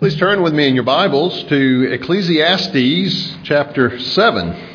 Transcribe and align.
Please 0.00 0.16
turn 0.16 0.40
with 0.40 0.54
me 0.54 0.66
in 0.66 0.74
your 0.74 0.84
Bibles 0.84 1.44
to 1.44 1.92
Ecclesiastes 1.92 3.36
chapter 3.42 3.98
7. 4.00 4.68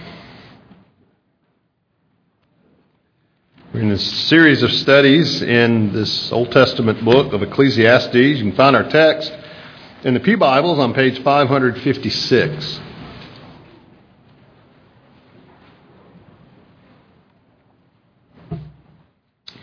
We're 3.74 3.80
in 3.80 3.90
this 3.90 4.06
series 4.28 4.62
of 4.62 4.72
studies 4.72 5.42
in 5.42 5.92
this 5.94 6.32
Old 6.32 6.52
Testament 6.52 7.04
book 7.04 7.34
of 7.34 7.42
Ecclesiastes. 7.42 8.14
You 8.14 8.38
can 8.38 8.56
find 8.56 8.76
our 8.76 8.88
text 8.88 9.34
in 10.04 10.14
the 10.14 10.20
Pew 10.20 10.38
Bibles 10.38 10.78
on 10.78 10.94
page 10.94 11.20
556. 11.24 12.80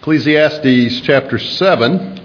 Ecclesiastes 0.01 1.03
chapter 1.03 1.39
7. 1.39 2.22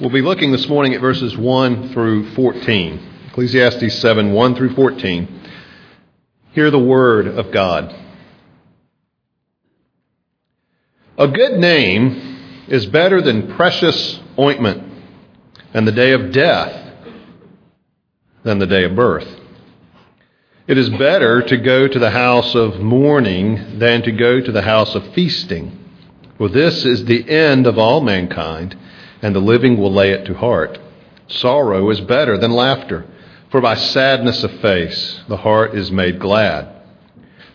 We'll 0.00 0.10
be 0.10 0.22
looking 0.22 0.52
this 0.52 0.68
morning 0.68 0.94
at 0.94 1.00
verses 1.00 1.36
1 1.36 1.88
through 1.88 2.30
14. 2.34 3.00
Ecclesiastes 3.30 3.98
7 3.98 4.32
1 4.32 4.54
through 4.54 4.76
14. 4.76 5.40
Hear 6.52 6.70
the 6.70 6.78
word 6.78 7.26
of 7.26 7.50
God. 7.50 7.92
A 11.18 11.26
good 11.26 11.58
name 11.58 12.64
is 12.68 12.86
better 12.86 13.20
than 13.20 13.56
precious 13.56 14.20
ointment, 14.38 14.84
and 15.74 15.84
the 15.84 15.90
day 15.90 16.12
of 16.12 16.30
death 16.30 16.94
than 18.44 18.60
the 18.60 18.68
day 18.68 18.84
of 18.84 18.94
birth. 18.94 19.26
It 20.68 20.78
is 20.78 20.90
better 20.90 21.42
to 21.42 21.56
go 21.56 21.88
to 21.88 21.98
the 21.98 22.10
house 22.10 22.54
of 22.54 22.78
mourning 22.78 23.80
than 23.80 24.02
to 24.02 24.12
go 24.12 24.40
to 24.40 24.52
the 24.52 24.62
house 24.62 24.94
of 24.94 25.12
feasting, 25.12 25.76
for 26.36 26.48
this 26.48 26.84
is 26.84 27.04
the 27.04 27.28
end 27.28 27.66
of 27.66 27.78
all 27.78 28.00
mankind 28.00 28.76
and 29.22 29.34
the 29.34 29.40
living 29.40 29.78
will 29.78 29.92
lay 29.92 30.10
it 30.10 30.24
to 30.26 30.34
heart. 30.34 30.78
Sorrow 31.28 31.90
is 31.90 32.00
better 32.00 32.38
than 32.38 32.52
laughter, 32.52 33.04
for 33.50 33.60
by 33.60 33.74
sadness 33.74 34.44
of 34.44 34.60
face 34.60 35.20
the 35.28 35.36
heart 35.36 35.74
is 35.74 35.90
made 35.90 36.18
glad. 36.18 36.68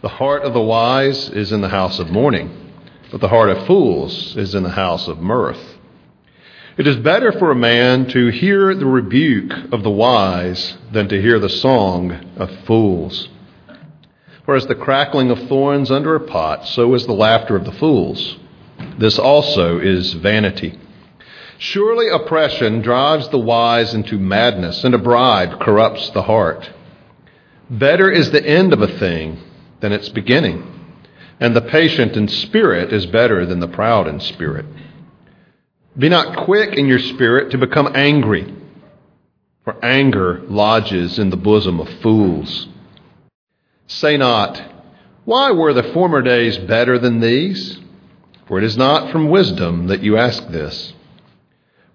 The 0.01 0.09
heart 0.09 0.43
of 0.43 0.53
the 0.53 0.61
wise 0.61 1.29
is 1.29 1.51
in 1.51 1.61
the 1.61 1.69
house 1.69 1.99
of 1.99 2.09
mourning, 2.09 2.71
but 3.11 3.21
the 3.21 3.29
heart 3.29 3.49
of 3.49 3.65
fools 3.65 4.35
is 4.35 4.53
in 4.53 4.63
the 4.63 4.69
house 4.69 5.07
of 5.07 5.19
mirth. 5.19 5.77
It 6.75 6.87
is 6.87 6.95
better 6.97 7.31
for 7.31 7.51
a 7.51 7.55
man 7.55 8.07
to 8.07 8.27
hear 8.29 8.73
the 8.73 8.85
rebuke 8.85 9.53
of 9.71 9.83
the 9.83 9.91
wise 9.91 10.75
than 10.91 11.07
to 11.09 11.21
hear 11.21 11.39
the 11.39 11.49
song 11.49 12.11
of 12.35 12.49
fools. 12.65 13.29
For 14.45 14.55
as 14.55 14.65
the 14.65 14.75
crackling 14.75 15.29
of 15.31 15.47
thorns 15.47 15.91
under 15.91 16.15
a 16.15 16.19
pot, 16.19 16.67
so 16.67 16.93
is 16.95 17.05
the 17.05 17.13
laughter 17.13 17.55
of 17.55 17.63
the 17.63 17.71
fools. 17.71 18.37
This 18.97 19.17
also 19.17 19.79
is 19.79 20.13
vanity. 20.13 20.77
Surely 21.63 22.09
oppression 22.09 22.81
drives 22.81 23.29
the 23.29 23.39
wise 23.39 23.93
into 23.93 24.19
madness, 24.19 24.83
and 24.83 24.93
a 24.93 24.97
bribe 24.97 25.61
corrupts 25.61 26.09
the 26.09 26.23
heart. 26.23 26.69
Better 27.69 28.11
is 28.11 28.31
the 28.31 28.45
end 28.45 28.73
of 28.73 28.81
a 28.81 28.99
thing 28.99 29.39
than 29.79 29.93
its 29.93 30.09
beginning, 30.09 30.61
and 31.39 31.55
the 31.55 31.61
patient 31.61 32.17
in 32.17 32.27
spirit 32.27 32.91
is 32.91 33.05
better 33.05 33.45
than 33.45 33.61
the 33.61 33.69
proud 33.69 34.09
in 34.09 34.19
spirit. 34.19 34.65
Be 35.97 36.09
not 36.09 36.43
quick 36.43 36.75
in 36.75 36.85
your 36.85 36.99
spirit 36.99 37.51
to 37.51 37.57
become 37.57 37.95
angry, 37.95 38.53
for 39.63 39.77
anger 39.85 40.41
lodges 40.49 41.17
in 41.17 41.29
the 41.29 41.37
bosom 41.37 41.79
of 41.79 41.87
fools. 42.01 42.67
Say 43.87 44.17
not, 44.17 44.61
Why 45.23 45.51
were 45.51 45.71
the 45.71 45.93
former 45.93 46.21
days 46.21 46.57
better 46.57 46.99
than 46.99 47.21
these? 47.21 47.79
For 48.47 48.57
it 48.57 48.65
is 48.65 48.75
not 48.75 49.13
from 49.13 49.29
wisdom 49.29 49.87
that 49.87 50.03
you 50.03 50.17
ask 50.17 50.49
this. 50.49 50.91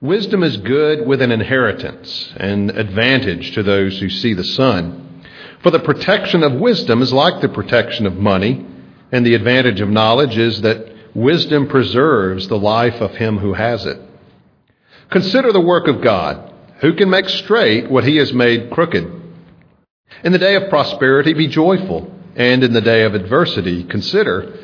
Wisdom 0.00 0.44
is 0.44 0.56
good 0.58 1.04
with 1.04 1.20
an 1.20 1.32
inheritance 1.32 2.32
and 2.36 2.70
advantage 2.70 3.50
to 3.54 3.64
those 3.64 3.98
who 3.98 4.08
see 4.08 4.32
the 4.32 4.44
sun. 4.44 5.24
For 5.60 5.72
the 5.72 5.80
protection 5.80 6.44
of 6.44 6.52
wisdom 6.52 7.02
is 7.02 7.12
like 7.12 7.40
the 7.40 7.48
protection 7.48 8.06
of 8.06 8.14
money, 8.14 8.64
and 9.10 9.26
the 9.26 9.34
advantage 9.34 9.80
of 9.80 9.88
knowledge 9.88 10.38
is 10.38 10.60
that 10.60 10.94
wisdom 11.16 11.66
preserves 11.66 12.46
the 12.46 12.58
life 12.58 13.00
of 13.00 13.16
him 13.16 13.38
who 13.38 13.54
has 13.54 13.86
it. 13.86 13.98
Consider 15.10 15.52
the 15.52 15.60
work 15.60 15.88
of 15.88 16.00
God. 16.00 16.52
Who 16.80 16.94
can 16.94 17.10
make 17.10 17.28
straight 17.28 17.90
what 17.90 18.04
he 18.04 18.18
has 18.18 18.32
made 18.32 18.70
crooked? 18.70 19.04
In 20.22 20.30
the 20.30 20.38
day 20.38 20.54
of 20.54 20.70
prosperity, 20.70 21.32
be 21.32 21.48
joyful, 21.48 22.14
and 22.36 22.62
in 22.62 22.72
the 22.72 22.80
day 22.80 23.02
of 23.02 23.16
adversity, 23.16 23.82
consider 23.82 24.60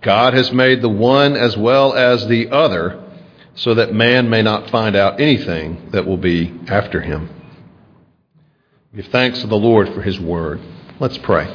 God 0.00 0.32
has 0.32 0.50
made 0.50 0.80
the 0.80 0.88
one 0.88 1.36
as 1.36 1.58
well 1.58 1.92
as 1.92 2.26
the 2.26 2.48
other 2.48 3.04
so 3.58 3.74
that 3.74 3.92
man 3.92 4.30
may 4.30 4.40
not 4.40 4.70
find 4.70 4.94
out 4.94 5.20
anything 5.20 5.90
that 5.90 6.06
will 6.06 6.16
be 6.16 6.54
after 6.68 7.00
him. 7.00 7.28
Give 8.94 9.06
thanks 9.06 9.40
to 9.40 9.48
the 9.48 9.56
Lord 9.56 9.92
for 9.92 10.00
his 10.00 10.18
word. 10.18 10.60
Let's 11.00 11.18
pray. 11.18 11.46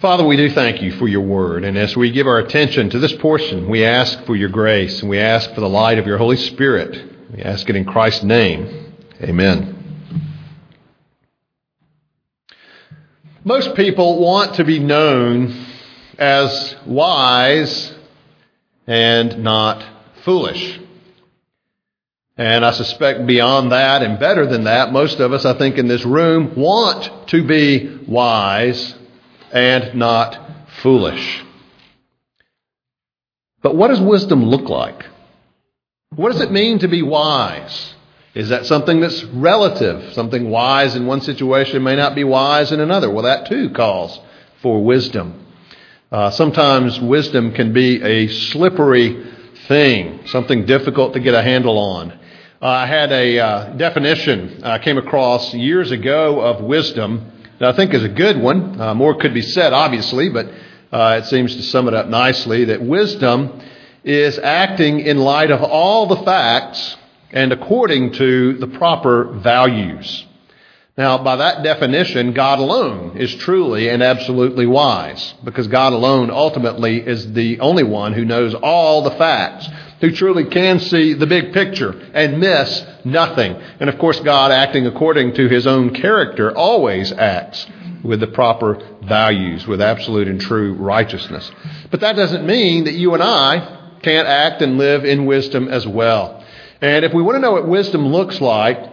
Father, 0.00 0.24
we 0.24 0.36
do 0.36 0.50
thank 0.50 0.82
you 0.82 0.92
for 0.92 1.08
your 1.08 1.22
word. 1.22 1.64
And 1.64 1.78
as 1.78 1.96
we 1.96 2.10
give 2.10 2.26
our 2.26 2.38
attention 2.38 2.90
to 2.90 2.98
this 2.98 3.12
portion, 3.14 3.70
we 3.70 3.84
ask 3.84 4.22
for 4.24 4.36
your 4.36 4.48
grace 4.50 5.00
and 5.00 5.08
we 5.08 5.18
ask 5.18 5.54
for 5.54 5.60
the 5.60 5.68
light 5.68 5.98
of 5.98 6.06
your 6.06 6.18
Holy 6.18 6.36
Spirit. 6.36 7.10
We 7.32 7.42
ask 7.42 7.68
it 7.70 7.76
in 7.76 7.84
Christ's 7.84 8.24
name. 8.24 8.94
Amen. 9.22 9.78
Most 13.44 13.74
people 13.76 14.20
want 14.20 14.56
to 14.56 14.64
be 14.64 14.78
known 14.78 15.66
as 16.18 16.76
wise 16.84 17.94
and 18.86 19.42
not 19.42 19.84
foolish. 20.24 20.80
And 22.36 22.64
I 22.64 22.70
suspect 22.70 23.26
beyond 23.26 23.72
that 23.72 24.02
and 24.02 24.18
better 24.18 24.46
than 24.46 24.64
that, 24.64 24.92
most 24.92 25.20
of 25.20 25.32
us, 25.32 25.44
I 25.44 25.56
think, 25.58 25.78
in 25.78 25.86
this 25.86 26.04
room 26.04 26.54
want 26.56 27.28
to 27.28 27.46
be 27.46 27.98
wise 28.06 28.94
and 29.52 29.94
not 29.94 30.40
foolish. 30.82 31.44
But 33.62 33.76
what 33.76 33.88
does 33.88 34.00
wisdom 34.00 34.44
look 34.44 34.68
like? 34.68 35.06
What 36.16 36.32
does 36.32 36.40
it 36.40 36.50
mean 36.50 36.80
to 36.80 36.88
be 36.88 37.02
wise? 37.02 37.94
Is 38.34 38.48
that 38.48 38.66
something 38.66 39.00
that's 39.00 39.22
relative? 39.24 40.14
Something 40.14 40.50
wise 40.50 40.96
in 40.96 41.06
one 41.06 41.20
situation 41.20 41.82
may 41.82 41.96
not 41.96 42.14
be 42.14 42.24
wise 42.24 42.72
in 42.72 42.80
another. 42.80 43.10
Well, 43.10 43.24
that 43.24 43.46
too 43.46 43.70
calls 43.70 44.18
for 44.62 44.82
wisdom. 44.82 45.46
Uh, 46.12 46.30
sometimes 46.30 47.00
wisdom 47.00 47.52
can 47.52 47.72
be 47.72 48.02
a 48.02 48.28
slippery 48.28 49.32
thing, 49.66 50.20
something 50.26 50.66
difficult 50.66 51.14
to 51.14 51.20
get 51.20 51.32
a 51.32 51.42
handle 51.42 51.78
on. 51.78 52.12
Uh, 52.60 52.66
I 52.66 52.86
had 52.86 53.10
a 53.10 53.38
uh, 53.38 53.72
definition 53.76 54.62
I 54.62 54.78
came 54.78 54.98
across 54.98 55.54
years 55.54 55.90
ago 55.90 56.38
of 56.38 56.62
wisdom 56.62 57.32
that 57.58 57.72
I 57.72 57.74
think 57.74 57.94
is 57.94 58.04
a 58.04 58.10
good 58.10 58.36
one. 58.36 58.78
Uh, 58.78 58.92
more 58.92 59.14
could 59.14 59.32
be 59.32 59.40
said, 59.40 59.72
obviously, 59.72 60.28
but 60.28 60.50
uh, 60.92 61.20
it 61.22 61.24
seems 61.30 61.56
to 61.56 61.62
sum 61.62 61.88
it 61.88 61.94
up 61.94 62.08
nicely 62.08 62.66
that 62.66 62.82
wisdom 62.82 63.62
is 64.04 64.38
acting 64.38 65.00
in 65.00 65.16
light 65.16 65.50
of 65.50 65.62
all 65.62 66.08
the 66.08 66.22
facts 66.26 66.94
and 67.30 67.54
according 67.54 68.12
to 68.12 68.58
the 68.58 68.66
proper 68.66 69.32
values. 69.32 70.26
Now, 70.96 71.24
by 71.24 71.36
that 71.36 71.62
definition, 71.62 72.34
God 72.34 72.58
alone 72.58 73.16
is 73.16 73.34
truly 73.36 73.88
and 73.88 74.02
absolutely 74.02 74.66
wise, 74.66 75.32
because 75.42 75.66
God 75.66 75.94
alone 75.94 76.30
ultimately 76.30 76.98
is 76.98 77.32
the 77.32 77.60
only 77.60 77.82
one 77.82 78.12
who 78.12 78.26
knows 78.26 78.54
all 78.54 79.00
the 79.00 79.12
facts, 79.12 79.66
who 80.02 80.10
truly 80.10 80.44
can 80.44 80.80
see 80.80 81.14
the 81.14 81.26
big 81.26 81.54
picture 81.54 81.92
and 82.12 82.38
miss 82.38 82.84
nothing. 83.06 83.54
And 83.80 83.88
of 83.88 83.98
course, 83.98 84.20
God, 84.20 84.50
acting 84.52 84.86
according 84.86 85.32
to 85.34 85.48
his 85.48 85.66
own 85.66 85.94
character, 85.94 86.54
always 86.54 87.10
acts 87.10 87.66
with 88.04 88.20
the 88.20 88.26
proper 88.26 88.78
values, 89.02 89.66
with 89.66 89.80
absolute 89.80 90.28
and 90.28 90.42
true 90.42 90.74
righteousness. 90.74 91.50
But 91.90 92.00
that 92.00 92.16
doesn't 92.16 92.44
mean 92.44 92.84
that 92.84 92.94
you 92.94 93.14
and 93.14 93.22
I 93.22 93.96
can't 94.02 94.28
act 94.28 94.60
and 94.60 94.76
live 94.76 95.06
in 95.06 95.24
wisdom 95.24 95.68
as 95.68 95.86
well. 95.86 96.44
And 96.82 97.04
if 97.06 97.14
we 97.14 97.22
want 97.22 97.36
to 97.36 97.40
know 97.40 97.52
what 97.52 97.66
wisdom 97.66 98.08
looks 98.08 98.42
like, 98.42 98.91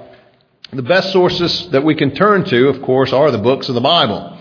the 0.72 0.84
best 0.84 1.12
sources 1.12 1.70
that 1.72 1.84
we 1.84 1.96
can 1.96 2.14
turn 2.14 2.46
to, 2.46 2.68
of 2.68 2.84
course, 2.84 3.12
are 3.12 3.32
the 3.32 3.40
books 3.40 3.70
of 3.70 3.76
the 3.76 3.82
Bible. 3.82 4.38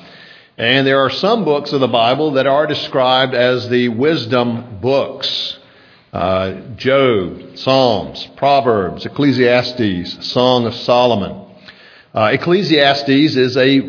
And 0.59 0.87
there 0.87 1.01
are 1.01 1.09
some 1.09 1.45
books 1.45 1.73
of 1.73 1.81
the 1.81 1.89
Bible 1.89 2.33
that 2.33 2.47
are 2.47 2.67
described 2.67 3.33
as 3.33 3.69
the 3.69 3.89
wisdom 3.89 4.79
books. 4.81 5.59
uh, 6.13 6.53
Job, 6.77 7.57
Psalms, 7.57 8.27
Proverbs, 8.37 9.07
Ecclesiastes, 9.07 10.27
Song 10.27 10.67
of 10.67 10.75
Solomon. 10.75 11.47
Uh, 12.15 12.31
Ecclesiastes 12.33 13.37
is 13.37 13.57
a 13.57 13.81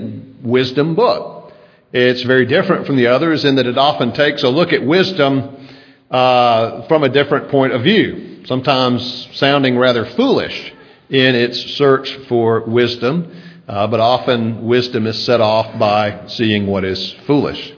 wisdom 0.41 0.95
book. 0.95 1.53
It's 1.91 2.21
very 2.23 2.45
different 2.45 2.85
from 2.85 2.97
the 2.97 3.07
others 3.07 3.45
in 3.45 3.55
that 3.55 3.65
it 3.65 3.77
often 3.77 4.13
takes 4.13 4.43
a 4.43 4.49
look 4.49 4.73
at 4.73 4.85
wisdom 4.85 5.67
uh, 6.11 6.87
from 6.87 7.03
a 7.03 7.09
different 7.09 7.49
point 7.49 7.73
of 7.73 7.83
view, 7.83 8.45
sometimes 8.45 9.27
sounding 9.33 9.77
rather 9.77 10.05
foolish 10.05 10.73
in 11.09 11.35
its 11.35 11.59
search 11.75 12.13
for 12.27 12.61
wisdom, 12.61 13.31
uh, 13.67 13.87
but 13.87 13.99
often 13.99 14.65
wisdom 14.65 15.07
is 15.07 15.23
set 15.25 15.41
off 15.41 15.77
by 15.79 16.27
seeing 16.27 16.67
what 16.67 16.83
is 16.83 17.11
foolish. 17.25 17.73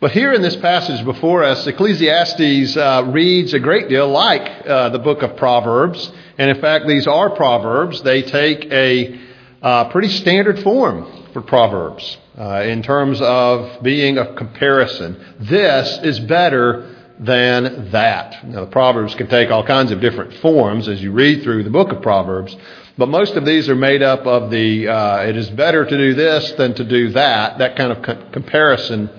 But 0.00 0.12
here 0.12 0.32
in 0.32 0.40
this 0.40 0.56
passage 0.56 1.04
before 1.04 1.44
us, 1.44 1.66
Ecclesiastes 1.66 2.76
uh, 2.76 3.04
reads 3.08 3.52
a 3.52 3.58
great 3.58 3.88
deal 3.90 4.08
like 4.08 4.66
uh, 4.66 4.88
the 4.88 4.98
book 4.98 5.22
of 5.22 5.36
Proverbs. 5.36 6.10
And 6.38 6.50
in 6.50 6.58
fact, 6.60 6.86
these 6.86 7.06
are 7.06 7.28
Proverbs. 7.30 8.00
They 8.00 8.22
take 8.22 8.64
a 8.72 9.20
uh, 9.60 9.90
pretty 9.90 10.08
standard 10.08 10.62
form 10.62 11.26
for 11.34 11.42
Proverbs 11.42 12.16
uh, 12.38 12.62
in 12.62 12.82
terms 12.82 13.20
of 13.20 13.82
being 13.82 14.16
a 14.16 14.34
comparison. 14.34 15.22
This 15.38 15.98
is 16.02 16.18
better 16.20 16.96
than 17.20 17.90
that. 17.90 18.46
Now, 18.46 18.64
the 18.64 18.70
Proverbs 18.70 19.14
can 19.14 19.28
take 19.28 19.50
all 19.50 19.64
kinds 19.64 19.92
of 19.92 20.00
different 20.00 20.34
forms 20.38 20.88
as 20.88 21.02
you 21.02 21.12
read 21.12 21.42
through 21.42 21.64
the 21.64 21.70
book 21.70 21.92
of 21.92 22.00
Proverbs. 22.00 22.56
But 22.96 23.10
most 23.10 23.34
of 23.34 23.44
these 23.44 23.68
are 23.68 23.76
made 23.76 24.02
up 24.02 24.26
of 24.26 24.50
the 24.50 24.88
uh, 24.88 25.22
it 25.24 25.36
is 25.36 25.50
better 25.50 25.84
to 25.84 25.96
do 25.96 26.14
this 26.14 26.52
than 26.52 26.74
to 26.74 26.84
do 26.84 27.10
that, 27.10 27.58
that 27.58 27.76
kind 27.76 27.92
of 27.92 28.02
co- 28.02 28.30
comparison 28.32 29.10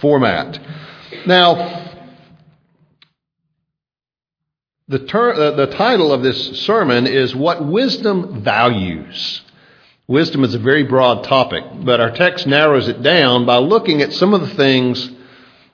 format. 0.00 0.60
Now, 1.26 1.98
the, 4.86 5.00
ter- 5.00 5.34
uh, 5.34 5.50
the 5.56 5.66
title 5.66 6.12
of 6.12 6.22
this 6.22 6.60
sermon 6.60 7.08
is 7.08 7.34
What 7.34 7.66
Wisdom 7.66 8.42
Values. 8.42 9.42
Wisdom 10.06 10.44
is 10.44 10.54
a 10.54 10.58
very 10.58 10.84
broad 10.84 11.24
topic, 11.24 11.64
but 11.84 12.00
our 12.00 12.10
text 12.12 12.46
narrows 12.46 12.86
it 12.86 13.02
down 13.02 13.44
by 13.44 13.58
looking 13.58 14.02
at 14.02 14.12
some 14.12 14.34
of 14.34 14.40
the 14.40 14.54
things 14.54 15.10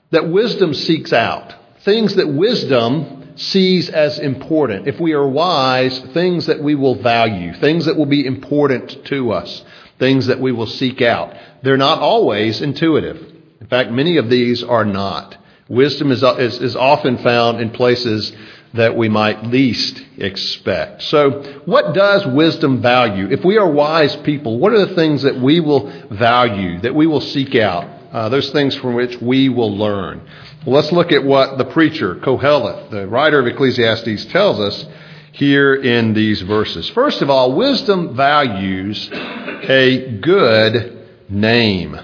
that 0.09 0.27
wisdom 0.27 0.73
seeks 0.73 1.13
out. 1.13 1.53
Things 1.87 2.15
that 2.15 2.27
wisdom 2.27 3.31
sees 3.37 3.87
as 3.89 4.19
important. 4.19 4.89
If 4.89 4.99
we 4.99 5.13
are 5.13 5.25
wise, 5.25 5.97
things 6.13 6.47
that 6.47 6.61
we 6.61 6.75
will 6.75 7.01
value, 7.01 7.53
things 7.53 7.85
that 7.85 7.95
will 7.95 8.05
be 8.05 8.25
important 8.25 9.05
to 9.05 9.31
us, 9.31 9.63
things 9.97 10.25
that 10.27 10.41
we 10.41 10.51
will 10.51 10.67
seek 10.67 11.01
out. 11.01 11.33
They're 11.63 11.77
not 11.77 11.99
always 11.99 12.61
intuitive. 12.61 13.15
In 13.61 13.67
fact, 13.67 13.89
many 13.89 14.17
of 14.17 14.29
these 14.29 14.63
are 14.63 14.83
not. 14.83 15.37
Wisdom 15.69 16.11
is, 16.11 16.23
is, 16.23 16.59
is 16.59 16.75
often 16.75 17.19
found 17.19 17.61
in 17.61 17.69
places 17.69 18.33
that 18.73 18.97
we 18.97 19.07
might 19.07 19.45
least 19.45 20.03
expect. 20.17 21.03
So, 21.03 21.61
what 21.63 21.95
does 21.95 22.27
wisdom 22.27 22.81
value? 22.81 23.29
If 23.31 23.45
we 23.45 23.57
are 23.57 23.71
wise 23.71 24.13
people, 24.17 24.59
what 24.59 24.73
are 24.73 24.85
the 24.85 24.95
things 24.95 25.21
that 25.21 25.39
we 25.39 25.61
will 25.61 25.89
value, 26.09 26.81
that 26.81 26.93
we 26.93 27.07
will 27.07 27.21
seek 27.21 27.55
out? 27.55 27.96
Uh, 28.11 28.29
those 28.29 28.49
things 28.51 28.73
from 28.75 28.93
which 28.93 29.19
we 29.21 29.49
will 29.49 29.75
learn. 29.75 30.21
Well, 30.65 30.75
let's 30.75 30.91
look 30.91 31.11
at 31.11 31.23
what 31.23 31.57
the 31.57 31.65
preacher, 31.65 32.15
Koheleth, 32.15 32.89
the 32.89 33.07
writer 33.07 33.39
of 33.39 33.47
Ecclesiastes, 33.47 34.25
tells 34.25 34.59
us 34.59 34.85
here 35.33 35.75
in 35.75 36.13
these 36.13 36.41
verses. 36.41 36.89
First 36.89 37.21
of 37.21 37.29
all, 37.29 37.53
wisdom 37.53 38.15
values 38.15 39.09
a 39.13 40.19
good 40.19 41.05
name. 41.29 41.99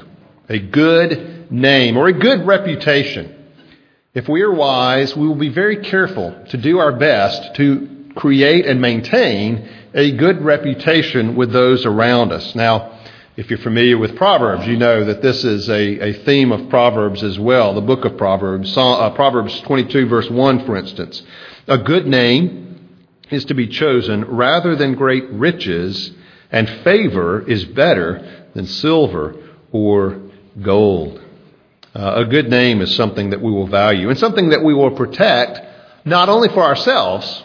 A 0.50 0.60
good 0.60 1.52
name 1.52 1.98
or 1.98 2.08
a 2.08 2.14
good 2.14 2.46
reputation. 2.46 3.34
If 4.14 4.28
we 4.28 4.42
are 4.42 4.54
wise, 4.54 5.16
we 5.16 5.28
will 5.28 5.36
be 5.36 5.50
very 5.50 5.78
careful 5.78 6.46
to 6.50 6.58
do 6.58 6.80
our 6.80 6.92
best 6.92 7.56
to 7.56 8.12
create 8.16 8.66
and 8.66 8.80
maintain 8.80 9.70
a 9.94 10.12
good 10.12 10.42
reputation 10.42 11.36
with 11.36 11.52
those 11.52 11.86
around 11.86 12.32
us. 12.32 12.54
Now, 12.56 12.93
if 13.36 13.50
you're 13.50 13.60
familiar 13.60 13.98
with 13.98 14.16
Proverbs, 14.16 14.68
you 14.68 14.78
know 14.78 15.06
that 15.06 15.24
this 15.24 15.44
is 15.44 15.68
a, 15.68 16.10
a 16.10 16.14
theme 16.24 16.52
of 16.52 16.70
Proverbs 16.70 17.24
as 17.24 17.40
well, 17.40 17.74
the 17.74 17.82
book 17.82 18.06
of 18.06 18.16
Proverbs. 18.16 18.78
Uh, 18.78 19.10
Proverbs 19.12 19.60
22, 19.62 20.08
verse 20.08 20.30
1, 20.30 20.66
for 20.66 20.78
instance. 20.78 21.24
A 21.68 21.80
good 21.80 22.06
name 22.06 23.00
is 23.32 23.46
to 23.46 23.56
be 23.56 23.68
chosen 23.68 24.26
rather 24.26 24.76
than 24.76 24.94
great 24.94 25.28
riches, 25.32 26.12
and 26.52 26.70
favor 26.84 27.42
is 27.50 27.66
better 27.66 28.46
than 28.54 28.68
silver 28.68 29.36
or 29.72 30.22
gold. 30.62 31.20
Uh, 31.96 32.14
a 32.18 32.26
good 32.26 32.50
name 32.50 32.82
is 32.82 32.96
something 32.96 33.32
that 33.32 33.42
we 33.42 33.52
will 33.52 33.68
value 33.68 34.10
and 34.10 34.20
something 34.20 34.50
that 34.50 34.64
we 34.64 34.76
will 34.76 34.92
protect 34.92 35.60
not 36.06 36.30
only 36.30 36.50
for 36.50 36.64
ourselves, 36.64 37.44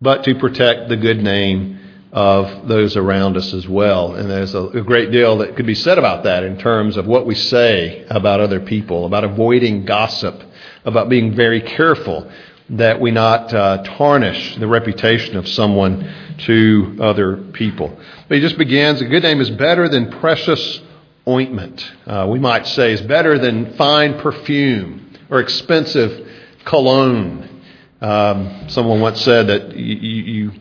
but 0.00 0.22
to 0.24 0.34
protect 0.36 0.88
the 0.88 0.96
good 0.96 1.22
name 1.22 1.75
of 2.16 2.66
those 2.66 2.96
around 2.96 3.36
us 3.36 3.52
as 3.52 3.68
well. 3.68 4.14
And 4.14 4.30
there's 4.30 4.54
a, 4.54 4.62
a, 4.68 4.80
great 4.80 5.12
deal 5.12 5.36
that 5.38 5.54
could 5.54 5.66
be 5.66 5.74
said 5.74 5.98
about 5.98 6.24
that 6.24 6.44
in 6.44 6.58
terms 6.58 6.96
of 6.96 7.06
what 7.06 7.26
we 7.26 7.34
say 7.34 8.06
about 8.08 8.40
other 8.40 8.58
people, 8.58 9.04
about 9.04 9.22
avoiding 9.22 9.84
gossip, 9.84 10.42
about 10.86 11.10
being 11.10 11.34
very 11.34 11.60
careful 11.60 12.32
that 12.70 13.02
we 13.02 13.10
not 13.10 13.52
uh, 13.52 13.82
tarnish 13.98 14.56
the 14.56 14.66
reputation 14.66 15.36
of 15.36 15.46
someone 15.46 16.10
to 16.38 16.96
other 17.02 17.36
people. 17.52 17.94
But 18.28 18.36
he 18.36 18.40
just 18.40 18.56
begins, 18.56 19.02
a 19.02 19.04
good 19.04 19.22
name 19.22 19.42
is 19.42 19.50
better 19.50 19.86
than 19.86 20.10
precious 20.10 20.80
ointment. 21.28 21.86
Uh, 22.06 22.28
we 22.30 22.38
might 22.38 22.66
say 22.66 22.92
is 22.92 23.02
better 23.02 23.38
than 23.38 23.74
fine 23.74 24.18
perfume 24.20 25.12
or 25.28 25.40
expensive 25.40 26.26
cologne. 26.64 27.62
Um, 28.00 28.68
someone 28.68 29.02
once 29.02 29.20
said 29.20 29.48
that 29.48 29.76
you, 29.76 29.94
you 29.94 30.52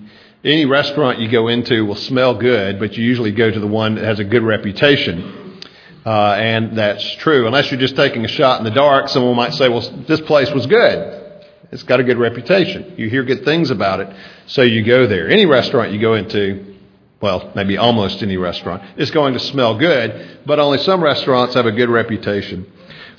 any 0.46 0.66
restaurant 0.66 1.20
you 1.20 1.28
go 1.28 1.48
into 1.48 1.86
will 1.86 1.96
smell 1.96 2.36
good, 2.36 2.80
but 2.80 2.96
you 2.96 3.04
usually 3.04 3.32
go 3.32 3.50
to 3.50 3.60
the 3.60 3.68
one 3.68 3.96
that 3.96 4.04
has 4.04 4.20
a 4.20 4.24
good 4.24 4.44
reputation. 4.44 5.60
Uh, 6.06 6.34
and 6.34 6.78
that's 6.78 7.04
true. 7.16 7.48
Unless 7.48 7.72
you're 7.72 7.80
just 7.80 7.96
taking 7.96 8.24
a 8.24 8.28
shot 8.28 8.60
in 8.60 8.64
the 8.64 8.72
dark, 8.72 9.10
someone 9.10 9.36
might 9.36 9.56
say, 9.56 9.70
well, 9.70 9.82
this 10.08 10.22
place 10.22 10.52
was 10.52 10.68
good. 10.68 11.24
It's 11.72 11.82
got 11.82 12.00
a 12.00 12.04
good 12.04 12.20
reputation. 12.20 12.94
You 12.96 13.10
hear 13.10 13.24
good 13.24 13.44
things 13.44 13.72
about 13.72 14.02
it, 14.02 14.16
so 14.46 14.62
you 14.62 14.84
go 14.84 15.08
there. 15.08 15.28
Any 15.30 15.48
restaurant 15.48 15.92
you 15.92 16.00
go 16.00 16.14
into, 16.14 16.76
well, 17.22 17.52
maybe 17.56 17.78
almost 17.78 18.22
any 18.22 18.38
restaurant, 18.38 18.84
is 19.00 19.10
going 19.10 19.34
to 19.34 19.40
smell 19.40 19.80
good, 19.80 20.42
but 20.46 20.60
only 20.60 20.78
some 20.78 21.04
restaurants 21.04 21.56
have 21.56 21.66
a 21.66 21.72
good 21.72 21.90
reputation. 21.90 22.72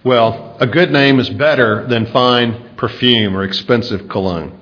Well, 0.04 0.56
a 0.60 0.66
good 0.68 0.92
name 0.92 1.18
is 1.18 1.28
better 1.28 1.88
than 1.88 2.06
fine 2.06 2.76
perfume 2.76 3.36
or 3.36 3.42
expensive 3.42 4.08
cologne. 4.08 4.56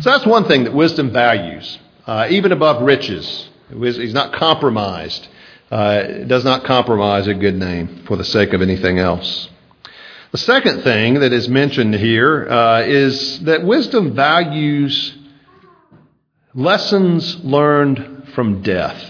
So 0.00 0.10
that's 0.10 0.24
one 0.24 0.44
thing 0.44 0.62
that 0.64 0.72
wisdom 0.72 1.10
values 1.10 1.80
uh, 2.06 2.28
even 2.30 2.52
above 2.52 2.82
riches. 2.82 3.48
He's 3.68 4.14
not 4.14 4.32
compromised. 4.32 5.28
Uh, 5.70 6.24
does 6.24 6.44
not 6.44 6.64
compromise 6.64 7.26
a 7.26 7.34
good 7.34 7.56
name 7.56 8.04
for 8.06 8.16
the 8.16 8.24
sake 8.24 8.52
of 8.52 8.62
anything 8.62 9.00
else. 9.00 9.48
The 10.30 10.38
second 10.38 10.82
thing 10.82 11.14
that 11.14 11.32
is 11.32 11.48
mentioned 11.48 11.94
here 11.94 12.48
uh, 12.48 12.82
is 12.82 13.40
that 13.40 13.64
wisdom 13.64 14.14
values 14.14 15.16
lessons 16.54 17.44
learned 17.44 18.28
from 18.34 18.62
death. 18.62 19.02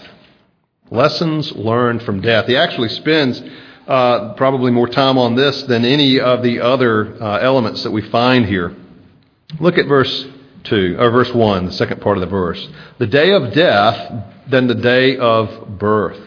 Lessons 0.91 1.53
learned 1.53 2.03
from 2.05 2.23
death. 2.23 2.47
He 2.47 2.57
actually 2.57 2.89
spends 2.89 3.43
uh, 3.87 4.35
probably 4.35 4.71
more 4.71 4.89
time 4.89 5.19
on 5.19 5.35
this 5.35 5.63
than 5.65 5.85
any 5.85 6.21
of 6.21 6.43
the 6.43 6.61
other 6.61 7.23
uh, 7.23 7.39
elements 7.39 7.83
that 7.83 7.91
we 7.91 8.03
find 8.11 8.47
here. 8.47 8.75
Look 9.61 9.79
at 9.79 9.87
verse 9.87 10.27
2, 10.67 10.97
or 10.99 11.11
verse 11.11 11.33
1, 11.33 11.67
the 11.67 11.73
second 11.73 12.01
part 12.01 12.17
of 12.17 12.21
the 12.21 12.27
verse. 12.27 12.69
The 12.99 13.07
day 13.07 13.33
of 13.33 13.53
death 13.53 14.25
than 14.49 14.67
the 14.67 14.75
day 14.75 15.17
of 15.17 15.79
birth. 15.79 16.21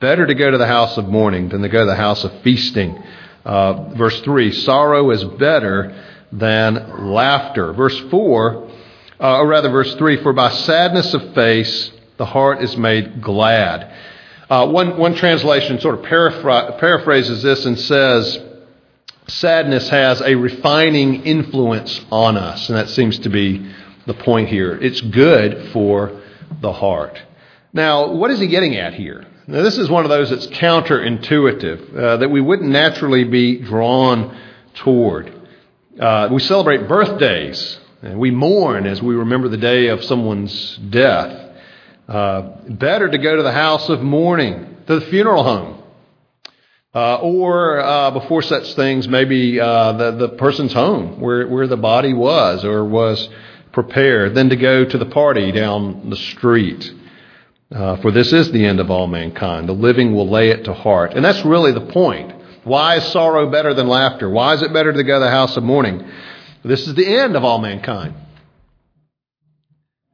Better 0.00 0.26
to 0.26 0.34
go 0.34 0.50
to 0.50 0.58
the 0.58 0.66
house 0.66 0.96
of 0.96 1.06
mourning 1.06 1.48
than 1.48 1.62
to 1.62 1.68
go 1.68 1.80
to 1.80 1.90
the 1.90 1.96
house 1.96 2.24
of 2.24 2.42
feasting. 2.42 3.02
Uh, 3.44 3.94
verse 3.94 4.20
3, 4.22 4.52
sorrow 4.52 5.10
is 5.10 5.24
better 5.24 6.04
than 6.32 7.12
laughter. 7.12 7.72
Verse 7.72 7.98
4, 8.10 8.70
uh, 9.18 9.38
or 9.38 9.46
rather, 9.46 9.70
verse 9.70 9.94
3, 9.94 10.22
for 10.22 10.32
by 10.32 10.50
sadness 10.50 11.14
of 11.14 11.34
face 11.34 11.90
the 12.16 12.26
heart 12.26 12.62
is 12.62 12.76
made 12.76 13.22
glad. 13.22 13.92
Uh, 14.48 14.66
one, 14.68 14.96
one 14.98 15.14
translation 15.14 15.80
sort 15.80 15.98
of 15.98 16.04
paraphr- 16.04 16.78
paraphrases 16.78 17.42
this 17.42 17.64
and 17.66 17.78
says, 17.78 18.40
sadness 19.28 19.88
has 19.88 20.20
a 20.20 20.34
refining 20.34 21.24
influence 21.24 22.04
on 22.10 22.36
us. 22.36 22.68
And 22.68 22.78
that 22.78 22.88
seems 22.90 23.18
to 23.20 23.28
be 23.28 23.70
the 24.06 24.14
point 24.14 24.48
here. 24.48 24.78
It's 24.80 25.00
good 25.00 25.70
for 25.72 26.22
the 26.60 26.72
heart. 26.72 27.20
Now, 27.72 28.12
what 28.12 28.30
is 28.30 28.40
he 28.40 28.46
getting 28.46 28.76
at 28.76 28.94
here? 28.94 29.24
Now, 29.46 29.62
this 29.62 29.78
is 29.78 29.90
one 29.90 30.04
of 30.04 30.10
those 30.10 30.30
that's 30.30 30.46
counterintuitive, 30.48 31.96
uh, 31.96 32.16
that 32.18 32.30
we 32.30 32.40
wouldn't 32.40 32.70
naturally 32.70 33.24
be 33.24 33.58
drawn 33.58 34.36
toward. 34.74 35.32
Uh, 36.00 36.28
we 36.32 36.40
celebrate 36.40 36.88
birthdays, 36.88 37.78
and 38.02 38.18
we 38.18 38.30
mourn 38.30 38.86
as 38.86 39.02
we 39.02 39.14
remember 39.14 39.48
the 39.48 39.56
day 39.56 39.88
of 39.88 40.02
someone's 40.04 40.76
death. 40.76 41.54
Uh, 42.08 42.42
better 42.68 43.08
to 43.08 43.18
go 43.18 43.36
to 43.36 43.42
the 43.42 43.52
house 43.52 43.88
of 43.88 44.00
mourning, 44.02 44.76
to 44.86 45.00
the 45.00 45.06
funeral 45.06 45.42
home. 45.42 45.82
Uh, 46.94 47.16
or 47.16 47.78
uh, 47.80 48.10
before 48.12 48.40
such 48.42 48.74
things, 48.74 49.06
maybe 49.06 49.60
uh, 49.60 49.92
the, 49.92 50.10
the 50.12 50.28
person's 50.30 50.72
home 50.72 51.20
where, 51.20 51.46
where 51.46 51.66
the 51.66 51.76
body 51.76 52.14
was 52.14 52.64
or 52.64 52.84
was 52.84 53.28
prepared, 53.76 54.34
than 54.34 54.48
to 54.48 54.56
go 54.56 54.86
to 54.86 54.96
the 54.96 55.04
party 55.04 55.52
down 55.52 56.08
the 56.08 56.16
street. 56.16 56.90
Uh, 57.70 57.96
for 57.96 58.10
this 58.10 58.32
is 58.32 58.50
the 58.50 58.64
end 58.64 58.80
of 58.80 58.90
all 58.90 59.06
mankind. 59.06 59.68
The 59.68 59.74
living 59.74 60.14
will 60.14 60.30
lay 60.30 60.48
it 60.48 60.64
to 60.64 60.72
heart. 60.72 61.12
And 61.12 61.22
that's 61.22 61.44
really 61.44 61.72
the 61.72 61.92
point. 61.92 62.32
Why 62.64 62.96
is 62.96 63.04
sorrow 63.04 63.50
better 63.50 63.74
than 63.74 63.86
laughter? 63.86 64.30
Why 64.30 64.54
is 64.54 64.62
it 64.62 64.72
better 64.72 64.94
to 64.94 65.04
go 65.04 65.18
to 65.18 65.24
the 65.26 65.30
house 65.30 65.58
of 65.58 65.62
mourning? 65.62 66.08
This 66.64 66.88
is 66.88 66.94
the 66.94 67.06
end 67.06 67.36
of 67.36 67.44
all 67.44 67.58
mankind. 67.58 68.14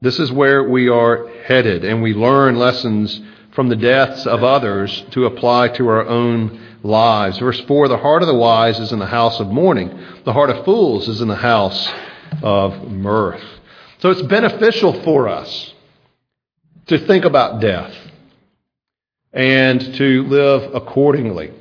This 0.00 0.18
is 0.18 0.32
where 0.32 0.68
we 0.68 0.88
are 0.88 1.28
headed, 1.44 1.84
and 1.84 2.02
we 2.02 2.14
learn 2.14 2.56
lessons 2.56 3.20
from 3.52 3.68
the 3.68 3.76
deaths 3.76 4.26
of 4.26 4.42
others 4.42 5.04
to 5.12 5.26
apply 5.26 5.68
to 5.68 5.86
our 5.86 6.04
own 6.04 6.60
lives. 6.82 7.38
Verse 7.38 7.60
4 7.60 7.86
The 7.86 7.98
heart 7.98 8.22
of 8.22 8.28
the 8.28 8.34
wise 8.34 8.80
is 8.80 8.90
in 8.90 8.98
the 8.98 9.06
house 9.06 9.38
of 9.38 9.46
mourning, 9.46 9.96
the 10.24 10.32
heart 10.32 10.50
of 10.50 10.64
fools 10.64 11.08
is 11.08 11.20
in 11.20 11.28
the 11.28 11.36
house 11.36 11.88
of 12.42 12.90
mirth. 12.90 13.42
So 13.98 14.10
it's 14.10 14.22
beneficial 14.22 15.02
for 15.02 15.28
us 15.28 15.74
to 16.86 16.98
think 17.06 17.24
about 17.24 17.60
death 17.60 17.94
and 19.32 19.80
to 19.94 20.22
live 20.24 20.74
accordingly. 20.74 21.52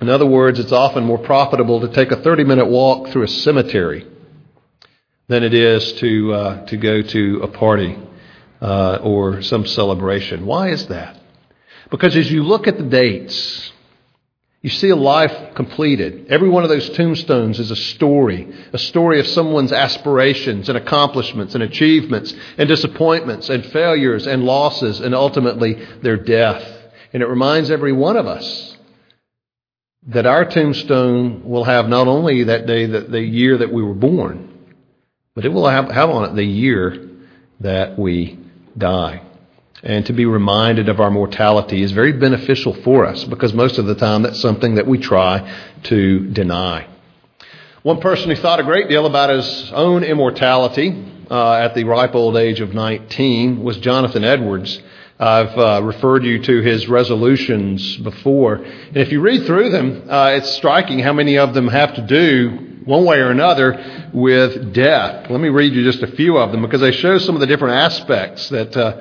In 0.00 0.08
other 0.08 0.26
words, 0.26 0.58
it's 0.58 0.72
often 0.72 1.04
more 1.04 1.18
profitable 1.18 1.80
to 1.80 1.88
take 1.88 2.10
a 2.10 2.16
30 2.16 2.44
minute 2.44 2.66
walk 2.66 3.08
through 3.08 3.22
a 3.22 3.28
cemetery 3.28 4.06
than 5.28 5.42
it 5.42 5.54
is 5.54 5.92
to, 5.94 6.32
uh, 6.32 6.66
to 6.66 6.76
go 6.76 7.02
to 7.02 7.40
a 7.42 7.48
party 7.48 7.98
uh, 8.60 8.98
or 9.02 9.42
some 9.42 9.66
celebration. 9.66 10.46
Why 10.46 10.70
is 10.70 10.86
that? 10.88 11.20
Because 11.90 12.16
as 12.16 12.30
you 12.30 12.42
look 12.42 12.66
at 12.66 12.78
the 12.78 12.84
dates, 12.84 13.72
you 14.66 14.70
see 14.70 14.88
a 14.88 14.96
life 14.96 15.54
completed. 15.54 16.26
Every 16.28 16.48
one 16.48 16.64
of 16.64 16.68
those 16.68 16.90
tombstones 16.90 17.60
is 17.60 17.70
a 17.70 17.76
story, 17.76 18.52
a 18.72 18.78
story 18.78 19.20
of 19.20 19.28
someone's 19.28 19.70
aspirations 19.70 20.68
and 20.68 20.76
accomplishments 20.76 21.54
and 21.54 21.62
achievements 21.62 22.34
and 22.58 22.68
disappointments 22.68 23.48
and 23.48 23.64
failures 23.66 24.26
and 24.26 24.42
losses 24.42 24.98
and 24.98 25.14
ultimately 25.14 25.74
their 26.02 26.16
death. 26.16 26.66
And 27.12 27.22
it 27.22 27.28
reminds 27.28 27.70
every 27.70 27.92
one 27.92 28.16
of 28.16 28.26
us 28.26 28.76
that 30.08 30.26
our 30.26 30.44
tombstone 30.44 31.44
will 31.44 31.62
have 31.62 31.88
not 31.88 32.08
only 32.08 32.42
that 32.42 32.66
day, 32.66 32.86
that 32.86 33.12
the 33.12 33.22
year 33.22 33.58
that 33.58 33.72
we 33.72 33.84
were 33.84 33.94
born, 33.94 34.74
but 35.36 35.44
it 35.44 35.50
will 35.50 35.68
have, 35.68 35.92
have 35.92 36.10
on 36.10 36.28
it 36.28 36.34
the 36.34 36.42
year 36.42 37.08
that 37.60 37.96
we 37.96 38.36
die 38.76 39.25
and 39.82 40.06
to 40.06 40.12
be 40.12 40.26
reminded 40.26 40.88
of 40.88 41.00
our 41.00 41.10
mortality 41.10 41.82
is 41.82 41.92
very 41.92 42.12
beneficial 42.12 42.74
for 42.82 43.06
us 43.06 43.24
because 43.24 43.52
most 43.52 43.78
of 43.78 43.86
the 43.86 43.94
time 43.94 44.22
that's 44.22 44.40
something 44.40 44.76
that 44.76 44.86
we 44.86 44.98
try 44.98 45.56
to 45.84 46.30
deny. 46.30 46.86
One 47.82 48.00
person 48.00 48.30
who 48.30 48.36
thought 48.36 48.58
a 48.58 48.64
great 48.64 48.88
deal 48.88 49.06
about 49.06 49.30
his 49.30 49.70
own 49.72 50.02
immortality 50.02 51.04
uh, 51.30 51.52
at 51.52 51.74
the 51.74 51.84
ripe 51.84 52.14
old 52.14 52.36
age 52.36 52.60
of 52.60 52.74
19 52.74 53.62
was 53.62 53.78
Jonathan 53.78 54.24
Edwards. 54.24 54.80
I've 55.18 55.56
uh, 55.56 55.80
referred 55.82 56.24
you 56.24 56.42
to 56.42 56.60
his 56.62 56.88
resolutions 56.88 57.96
before. 57.98 58.56
And 58.56 58.96
if 58.96 59.12
you 59.12 59.20
read 59.20 59.46
through 59.46 59.70
them, 59.70 60.10
uh, 60.10 60.32
it's 60.36 60.50
striking 60.56 60.98
how 60.98 61.12
many 61.12 61.38
of 61.38 61.54
them 61.54 61.68
have 61.68 61.94
to 61.94 62.02
do, 62.02 62.80
one 62.84 63.04
way 63.04 63.18
or 63.18 63.30
another, 63.30 64.10
with 64.12 64.74
death. 64.74 65.30
Let 65.30 65.40
me 65.40 65.48
read 65.48 65.72
you 65.72 65.84
just 65.84 66.02
a 66.02 66.08
few 66.08 66.36
of 66.36 66.52
them 66.52 66.62
because 66.62 66.80
they 66.80 66.92
show 66.92 67.18
some 67.18 67.34
of 67.34 67.40
the 67.40 67.46
different 67.46 67.74
aspects 67.76 68.48
that 68.50 68.76
uh, 68.76 69.00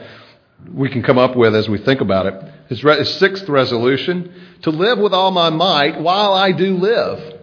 we 0.73 0.89
can 0.89 1.03
come 1.03 1.17
up 1.17 1.35
with 1.35 1.55
as 1.55 1.69
we 1.69 1.77
think 1.77 2.01
about 2.01 2.25
it. 2.25 2.53
His, 2.69 2.83
re- 2.83 3.03
sixth 3.05 3.47
resolution 3.47 4.33
to 4.63 4.69
live 4.69 4.97
with 4.99 5.13
all 5.13 5.31
my 5.31 5.49
might 5.49 5.99
while 5.99 6.33
I 6.33 6.51
do 6.51 6.77
live. 6.77 7.33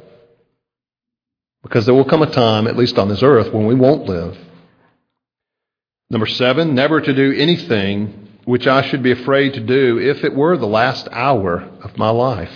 Because 1.63 1.87
there 1.87 1.95
will 1.95 2.09
come 2.09 2.23
a 2.23 2.31
time, 2.33 2.67
at 2.67 2.77
least 2.77 2.99
on 2.99 3.09
this 3.09 3.23
earth, 3.23 3.53
when 3.53 3.67
we 3.67 3.75
won't 3.75 4.07
live. 4.07 4.37
Number 6.11 6.27
seven, 6.27 6.75
never 6.75 7.01
to 7.01 7.15
do 7.15 7.33
anything 7.33 8.29
which 8.45 8.67
I 8.67 8.83
should 8.89 9.03
be 9.03 9.13
afraid 9.13 9.55
to 9.55 9.61
do 9.61 9.99
if 9.99 10.25
it 10.25 10.35
were 10.35 10.57
the 10.57 10.67
last 10.67 11.09
hour 11.11 11.61
of 11.83 11.97
my 11.97 12.11
life. 12.11 12.53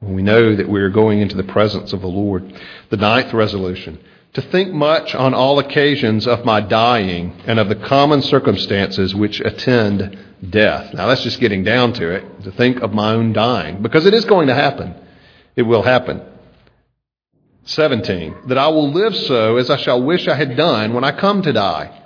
When 0.00 0.14
we 0.14 0.22
know 0.22 0.56
that 0.56 0.68
we 0.68 0.80
are 0.80 0.90
going 0.90 1.20
into 1.20 1.36
the 1.36 1.44
presence 1.44 1.92
of 1.92 2.00
the 2.00 2.08
Lord. 2.08 2.52
The 2.90 2.96
ninth 2.96 3.34
resolution, 3.34 4.02
to 4.38 4.50
think 4.52 4.72
much 4.72 5.16
on 5.16 5.34
all 5.34 5.58
occasions 5.58 6.24
of 6.28 6.44
my 6.44 6.60
dying 6.60 7.36
and 7.46 7.58
of 7.58 7.68
the 7.68 7.74
common 7.74 8.22
circumstances 8.22 9.12
which 9.12 9.40
attend 9.40 10.16
death. 10.48 10.94
Now 10.94 11.08
that's 11.08 11.24
just 11.24 11.40
getting 11.40 11.64
down 11.64 11.92
to 11.94 12.08
it, 12.10 12.44
to 12.44 12.52
think 12.52 12.80
of 12.80 12.92
my 12.92 13.14
own 13.14 13.32
dying, 13.32 13.82
because 13.82 14.06
it 14.06 14.14
is 14.14 14.24
going 14.26 14.46
to 14.46 14.54
happen. 14.54 14.94
It 15.56 15.62
will 15.62 15.82
happen. 15.82 16.22
17. 17.64 18.46
That 18.46 18.58
I 18.58 18.68
will 18.68 18.92
live 18.92 19.16
so 19.16 19.56
as 19.56 19.70
I 19.70 19.76
shall 19.76 20.04
wish 20.04 20.28
I 20.28 20.36
had 20.36 20.56
done 20.56 20.94
when 20.94 21.02
I 21.02 21.10
come 21.10 21.42
to 21.42 21.52
die. 21.52 22.00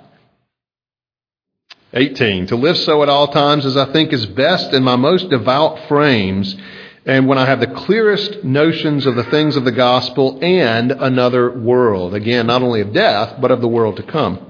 18. 1.93 2.47
To 2.47 2.55
live 2.55 2.77
so 2.77 3.03
at 3.03 3.09
all 3.09 3.27
times 3.27 3.63
as 3.63 3.77
I 3.77 3.93
think 3.93 4.11
is 4.11 4.25
best 4.25 4.73
in 4.73 4.81
my 4.81 4.95
most 4.95 5.29
devout 5.29 5.87
frames 5.87 6.55
and 7.05 7.27
when 7.27 7.37
I 7.37 7.45
have 7.45 7.59
the 7.59 7.67
clearest 7.67 8.43
notions 8.43 9.05
of 9.05 9.15
the 9.15 9.25
things 9.25 9.55
of 9.55 9.65
the 9.65 9.71
gospel 9.71 10.39
and 10.41 10.91
another 10.91 11.51
world. 11.51 12.13
Again, 12.13 12.47
not 12.47 12.61
only 12.61 12.81
of 12.81 12.93
death, 12.93 13.41
but 13.41 13.51
of 13.51 13.59
the 13.59 13.67
world 13.67 13.97
to 13.97 14.03
come. 14.03 14.49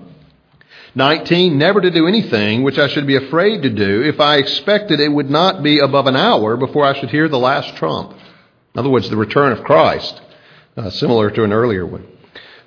19, 0.96 1.58
never 1.58 1.82
to 1.82 1.90
do 1.90 2.08
anything 2.08 2.62
which 2.62 2.78
I 2.78 2.88
should 2.88 3.08
be 3.08 3.16
afraid 3.16 3.64
to 3.64 3.70
do 3.72 4.04
if 4.04 4.20
I 4.20 4.38
expected 4.38 5.00
it 5.00 5.12
would 5.12 5.32
not 5.32 5.64
be 5.64 5.80
above 5.80 6.06
an 6.06 6.16
hour 6.16 6.56
before 6.56 6.86
I 6.86 7.00
should 7.00 7.10
hear 7.10 7.28
the 7.28 7.40
last 7.40 7.76
trump. 7.78 8.12
In 8.12 8.80
other 8.80 8.90
words, 8.90 9.10
the 9.10 9.18
return 9.18 9.52
of 9.52 9.64
Christ, 9.64 10.22
uh, 10.78 10.92
similar 10.92 11.32
to 11.32 11.44
an 11.44 11.54
earlier 11.54 11.86
one. 11.88 12.06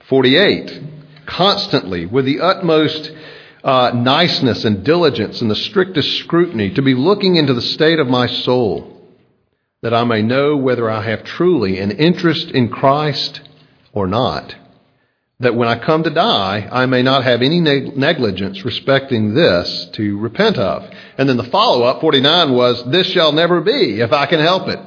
48, 0.08 0.82
constantly, 1.26 2.06
with 2.06 2.24
the 2.24 2.40
utmost 2.40 3.12
uh, 3.62 3.92
niceness 3.94 4.64
and 4.64 4.84
diligence 4.84 5.40
and 5.40 5.48
the 5.48 5.56
strictest 5.56 6.18
scrutiny, 6.18 6.70
to 6.70 6.82
be 6.82 6.94
looking 6.94 7.36
into 7.36 7.54
the 7.54 7.62
state 7.62 8.00
of 8.00 8.08
my 8.08 8.26
soul 8.26 8.95
that 9.82 9.94
I 9.94 10.04
may 10.04 10.22
know 10.22 10.56
whether 10.56 10.90
I 10.90 11.02
have 11.02 11.24
truly 11.24 11.78
an 11.78 11.90
interest 11.90 12.50
in 12.50 12.68
Christ 12.68 13.40
or 13.92 14.06
not. 14.06 14.54
That 15.40 15.54
when 15.54 15.68
I 15.68 15.78
come 15.78 16.02
to 16.02 16.10
die, 16.10 16.66
I 16.72 16.86
may 16.86 17.02
not 17.02 17.24
have 17.24 17.42
any 17.42 17.60
negligence 17.60 18.64
respecting 18.64 19.34
this 19.34 19.90
to 19.92 20.18
repent 20.18 20.56
of. 20.56 20.90
And 21.18 21.28
then 21.28 21.36
the 21.36 21.44
follow 21.44 21.84
up, 21.84 22.00
49, 22.00 22.52
was, 22.52 22.82
This 22.90 23.06
shall 23.08 23.32
never 23.32 23.60
be 23.60 24.00
if 24.00 24.12
I 24.12 24.24
can 24.26 24.40
help 24.40 24.68
it. 24.68 24.78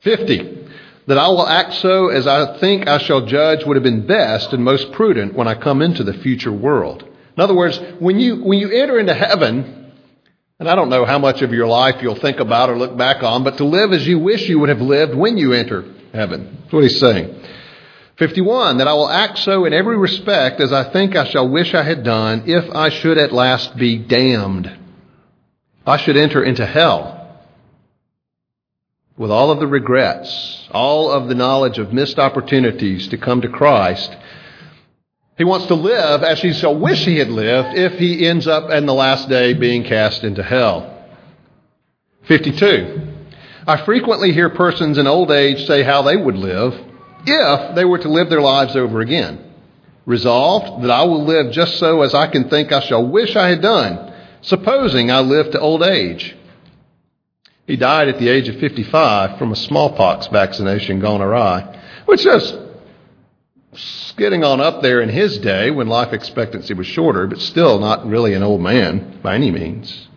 50, 0.00 0.68
that 1.06 1.18
I 1.18 1.28
will 1.28 1.46
act 1.46 1.74
so 1.74 2.08
as 2.08 2.26
I 2.26 2.58
think 2.58 2.88
I 2.88 2.98
shall 2.98 3.26
judge 3.26 3.64
would 3.64 3.76
have 3.76 3.84
been 3.84 4.06
best 4.06 4.52
and 4.52 4.64
most 4.64 4.90
prudent 4.92 5.34
when 5.34 5.46
I 5.46 5.54
come 5.54 5.82
into 5.82 6.02
the 6.02 6.14
future 6.14 6.52
world. 6.52 7.04
In 7.36 7.42
other 7.42 7.54
words, 7.54 7.78
when 8.00 8.18
you, 8.18 8.42
when 8.42 8.58
you 8.58 8.70
enter 8.70 8.98
into 8.98 9.14
heaven, 9.14 9.77
and 10.58 10.68
I 10.68 10.74
don't 10.74 10.88
know 10.88 11.04
how 11.04 11.18
much 11.18 11.42
of 11.42 11.52
your 11.52 11.68
life 11.68 12.02
you'll 12.02 12.16
think 12.16 12.40
about 12.40 12.68
or 12.68 12.76
look 12.76 12.96
back 12.96 13.22
on, 13.22 13.44
but 13.44 13.58
to 13.58 13.64
live 13.64 13.92
as 13.92 14.06
you 14.06 14.18
wish 14.18 14.48
you 14.48 14.58
would 14.58 14.68
have 14.68 14.80
lived 14.80 15.14
when 15.14 15.38
you 15.38 15.52
enter 15.52 15.84
heaven. 16.12 16.58
That's 16.62 16.72
what 16.72 16.82
he's 16.82 16.98
saying. 16.98 17.44
51, 18.16 18.78
that 18.78 18.88
I 18.88 18.94
will 18.94 19.08
act 19.08 19.38
so 19.38 19.64
in 19.64 19.72
every 19.72 19.96
respect 19.96 20.60
as 20.60 20.72
I 20.72 20.90
think 20.92 21.14
I 21.14 21.28
shall 21.28 21.48
wish 21.48 21.74
I 21.74 21.84
had 21.84 22.02
done 22.02 22.44
if 22.46 22.68
I 22.74 22.88
should 22.88 23.16
at 23.18 23.32
last 23.32 23.76
be 23.76 23.98
damned. 23.98 24.76
I 25.86 25.96
should 25.96 26.16
enter 26.16 26.42
into 26.42 26.66
hell 26.66 27.14
with 29.16 29.30
all 29.30 29.52
of 29.52 29.60
the 29.60 29.66
regrets, 29.66 30.68
all 30.72 31.12
of 31.12 31.28
the 31.28 31.34
knowledge 31.36 31.78
of 31.78 31.92
missed 31.92 32.18
opportunities 32.18 33.08
to 33.08 33.18
come 33.18 33.40
to 33.42 33.48
Christ 33.48 34.16
he 35.38 35.44
wants 35.44 35.66
to 35.66 35.74
live 35.74 36.24
as 36.24 36.42
he 36.42 36.52
shall 36.52 36.76
wish 36.76 37.04
he 37.04 37.16
had 37.18 37.30
lived 37.30 37.78
if 37.78 37.92
he 37.92 38.26
ends 38.26 38.48
up 38.48 38.70
in 38.70 38.86
the 38.86 38.92
last 38.92 39.28
day 39.28 39.54
being 39.54 39.84
cast 39.84 40.24
into 40.24 40.42
hell. 40.42 41.06
52. 42.24 43.14
I 43.64 43.76
frequently 43.84 44.32
hear 44.32 44.50
persons 44.50 44.98
in 44.98 45.06
old 45.06 45.30
age 45.30 45.64
say 45.66 45.84
how 45.84 46.02
they 46.02 46.16
would 46.16 46.36
live 46.36 46.74
if 47.24 47.74
they 47.76 47.84
were 47.84 47.98
to 47.98 48.08
live 48.08 48.30
their 48.30 48.40
lives 48.40 48.74
over 48.74 49.00
again. 49.00 49.44
Resolved 50.06 50.82
that 50.82 50.90
I 50.90 51.04
will 51.04 51.24
live 51.24 51.52
just 51.52 51.78
so 51.78 52.02
as 52.02 52.14
I 52.14 52.26
can 52.26 52.48
think 52.48 52.72
I 52.72 52.80
shall 52.80 53.06
wish 53.06 53.36
I 53.36 53.48
had 53.48 53.62
done, 53.62 54.12
supposing 54.40 55.10
I 55.10 55.20
live 55.20 55.52
to 55.52 55.60
old 55.60 55.84
age. 55.84 56.34
He 57.66 57.76
died 57.76 58.08
at 58.08 58.18
the 58.18 58.28
age 58.28 58.48
of 58.48 58.58
55 58.58 59.38
from 59.38 59.52
a 59.52 59.56
smallpox 59.56 60.26
vaccination 60.28 60.98
gone 60.98 61.20
awry, 61.20 61.78
which 62.06 62.26
is 62.26 62.52
getting 64.16 64.44
on 64.44 64.60
up 64.60 64.82
there 64.82 65.00
in 65.00 65.08
his 65.08 65.38
day 65.38 65.70
when 65.70 65.88
life 65.88 66.12
expectancy 66.12 66.74
was 66.74 66.86
shorter, 66.86 67.26
but 67.26 67.40
still 67.40 67.78
not 67.78 68.06
really 68.06 68.34
an 68.34 68.42
old 68.42 68.60
man 68.60 69.20
by 69.22 69.34
any 69.34 69.50
means. 69.50 70.08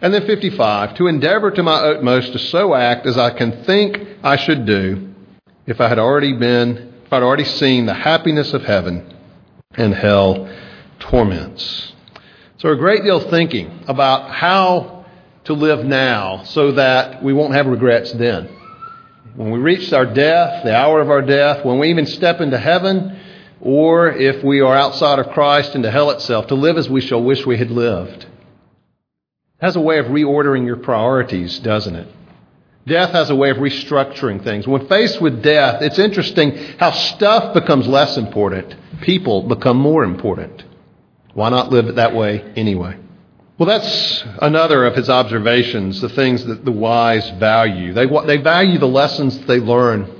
And 0.00 0.12
then 0.12 0.26
55, 0.26 0.96
to 0.96 1.06
endeavor 1.06 1.50
to 1.50 1.62
my 1.62 1.76
utmost 1.76 2.32
to 2.32 2.38
so 2.38 2.74
act 2.74 3.06
as 3.06 3.16
I 3.16 3.30
can 3.30 3.64
think 3.64 4.06
I 4.22 4.36
should 4.36 4.66
do 4.66 5.14
if 5.66 5.80
I 5.80 5.88
had 5.88 5.98
already 5.98 6.34
been, 6.34 6.92
if 7.06 7.12
I'd 7.12 7.22
already 7.22 7.44
seen 7.44 7.86
the 7.86 7.94
happiness 7.94 8.52
of 8.52 8.64
heaven 8.64 9.14
and 9.72 9.94
hell 9.94 10.52
torments. 10.98 11.92
So 12.58 12.68
a 12.70 12.76
great 12.76 13.02
deal 13.02 13.16
of 13.18 13.30
thinking 13.30 13.84
about 13.88 14.30
how 14.30 15.06
to 15.44 15.52
live 15.52 15.84
now 15.84 16.42
so 16.44 16.72
that 16.72 17.22
we 17.22 17.32
won't 17.32 17.54
have 17.54 17.66
regrets 17.66 18.12
then. 18.12 18.48
When 19.36 19.50
we 19.50 19.58
reach 19.58 19.92
our 19.92 20.06
death, 20.06 20.64
the 20.64 20.76
hour 20.76 21.00
of 21.00 21.10
our 21.10 21.22
death, 21.22 21.64
when 21.64 21.80
we 21.80 21.90
even 21.90 22.06
step 22.06 22.40
into 22.40 22.58
heaven, 22.58 23.18
or 23.60 24.08
if 24.08 24.44
we 24.44 24.60
are 24.60 24.76
outside 24.76 25.18
of 25.18 25.30
Christ 25.30 25.74
into 25.74 25.90
hell 25.90 26.10
itself, 26.10 26.48
to 26.48 26.54
live 26.54 26.76
as 26.76 26.88
we 26.88 27.00
shall 27.00 27.22
wish 27.22 27.44
we 27.44 27.58
had 27.58 27.70
lived. 27.70 28.24
It 28.24 28.28
has 29.60 29.74
a 29.74 29.80
way 29.80 29.98
of 29.98 30.06
reordering 30.06 30.66
your 30.66 30.76
priorities, 30.76 31.58
doesn't 31.58 31.96
it? 31.96 32.08
Death 32.86 33.10
has 33.10 33.30
a 33.30 33.34
way 33.34 33.50
of 33.50 33.56
restructuring 33.56 34.44
things. 34.44 34.68
When 34.68 34.86
faced 34.86 35.20
with 35.20 35.42
death, 35.42 35.82
it's 35.82 35.98
interesting 35.98 36.56
how 36.78 36.92
stuff 36.92 37.54
becomes 37.54 37.88
less 37.88 38.16
important, 38.16 38.74
people 39.00 39.48
become 39.48 39.78
more 39.78 40.04
important. 40.04 40.62
Why 41.32 41.48
not 41.48 41.70
live 41.70 41.86
it 41.86 41.96
that 41.96 42.14
way 42.14 42.52
anyway? 42.56 42.98
Well, 43.56 43.68
that's 43.68 44.24
another 44.42 44.84
of 44.84 44.96
his 44.96 45.08
observations, 45.08 46.00
the 46.00 46.08
things 46.08 46.44
that 46.44 46.64
the 46.64 46.72
wise 46.72 47.30
value. 47.38 47.92
They, 47.92 48.06
they 48.26 48.38
value 48.38 48.78
the 48.78 48.88
lessons 48.88 49.38
they 49.46 49.60
learn 49.60 50.10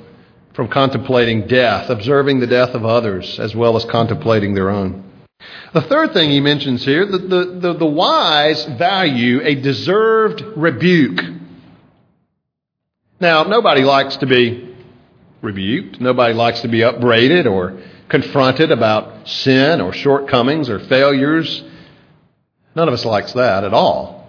from 0.53 0.69
contemplating 0.69 1.49
death, 1.49 1.91
observing 1.91 2.39
the 2.39 2.47
death 2.47 2.71
of 2.71 2.85
others, 2.85 3.41
as 3.41 3.53
well 3.53 3.77
as 3.77 3.85
contemplating 3.87 4.55
their 4.55 4.71
own. 4.71 5.11
The 5.73 5.83
third 5.83 6.13
thing 6.13 6.31
he 6.31 6.39
mentions 6.39 6.85
here, 6.85 7.07
the, 7.07 7.19
the, 7.19 7.45
the, 7.61 7.75
the 7.75 7.87
wise 7.87 8.65
value 8.67 9.41
a 9.43 9.57
deserved 9.57 10.45
rebuke. 10.57 11.21
Now, 13.19 13.43
nobody 13.43 13.83
likes 13.83 14.17
to 14.19 14.27
be 14.27 14.77
rebuked. 15.43 16.01
Nobody 16.01 16.35
likes 16.35 16.61
to 16.61 16.69
be 16.69 16.85
upbraided 16.85 17.49
or 17.49 17.81
confronted 18.09 18.71
about 18.71 19.27
sin 19.27 19.81
or 19.81 19.93
shortcomings 19.93 20.69
or 20.69 20.79
failures 20.79 21.65
None 22.75 22.89
of 22.89 22.95
us 22.95 23.05
likes 23.05 23.33
that 23.35 23.65
at 23.65 23.75
all. 23.75 24.29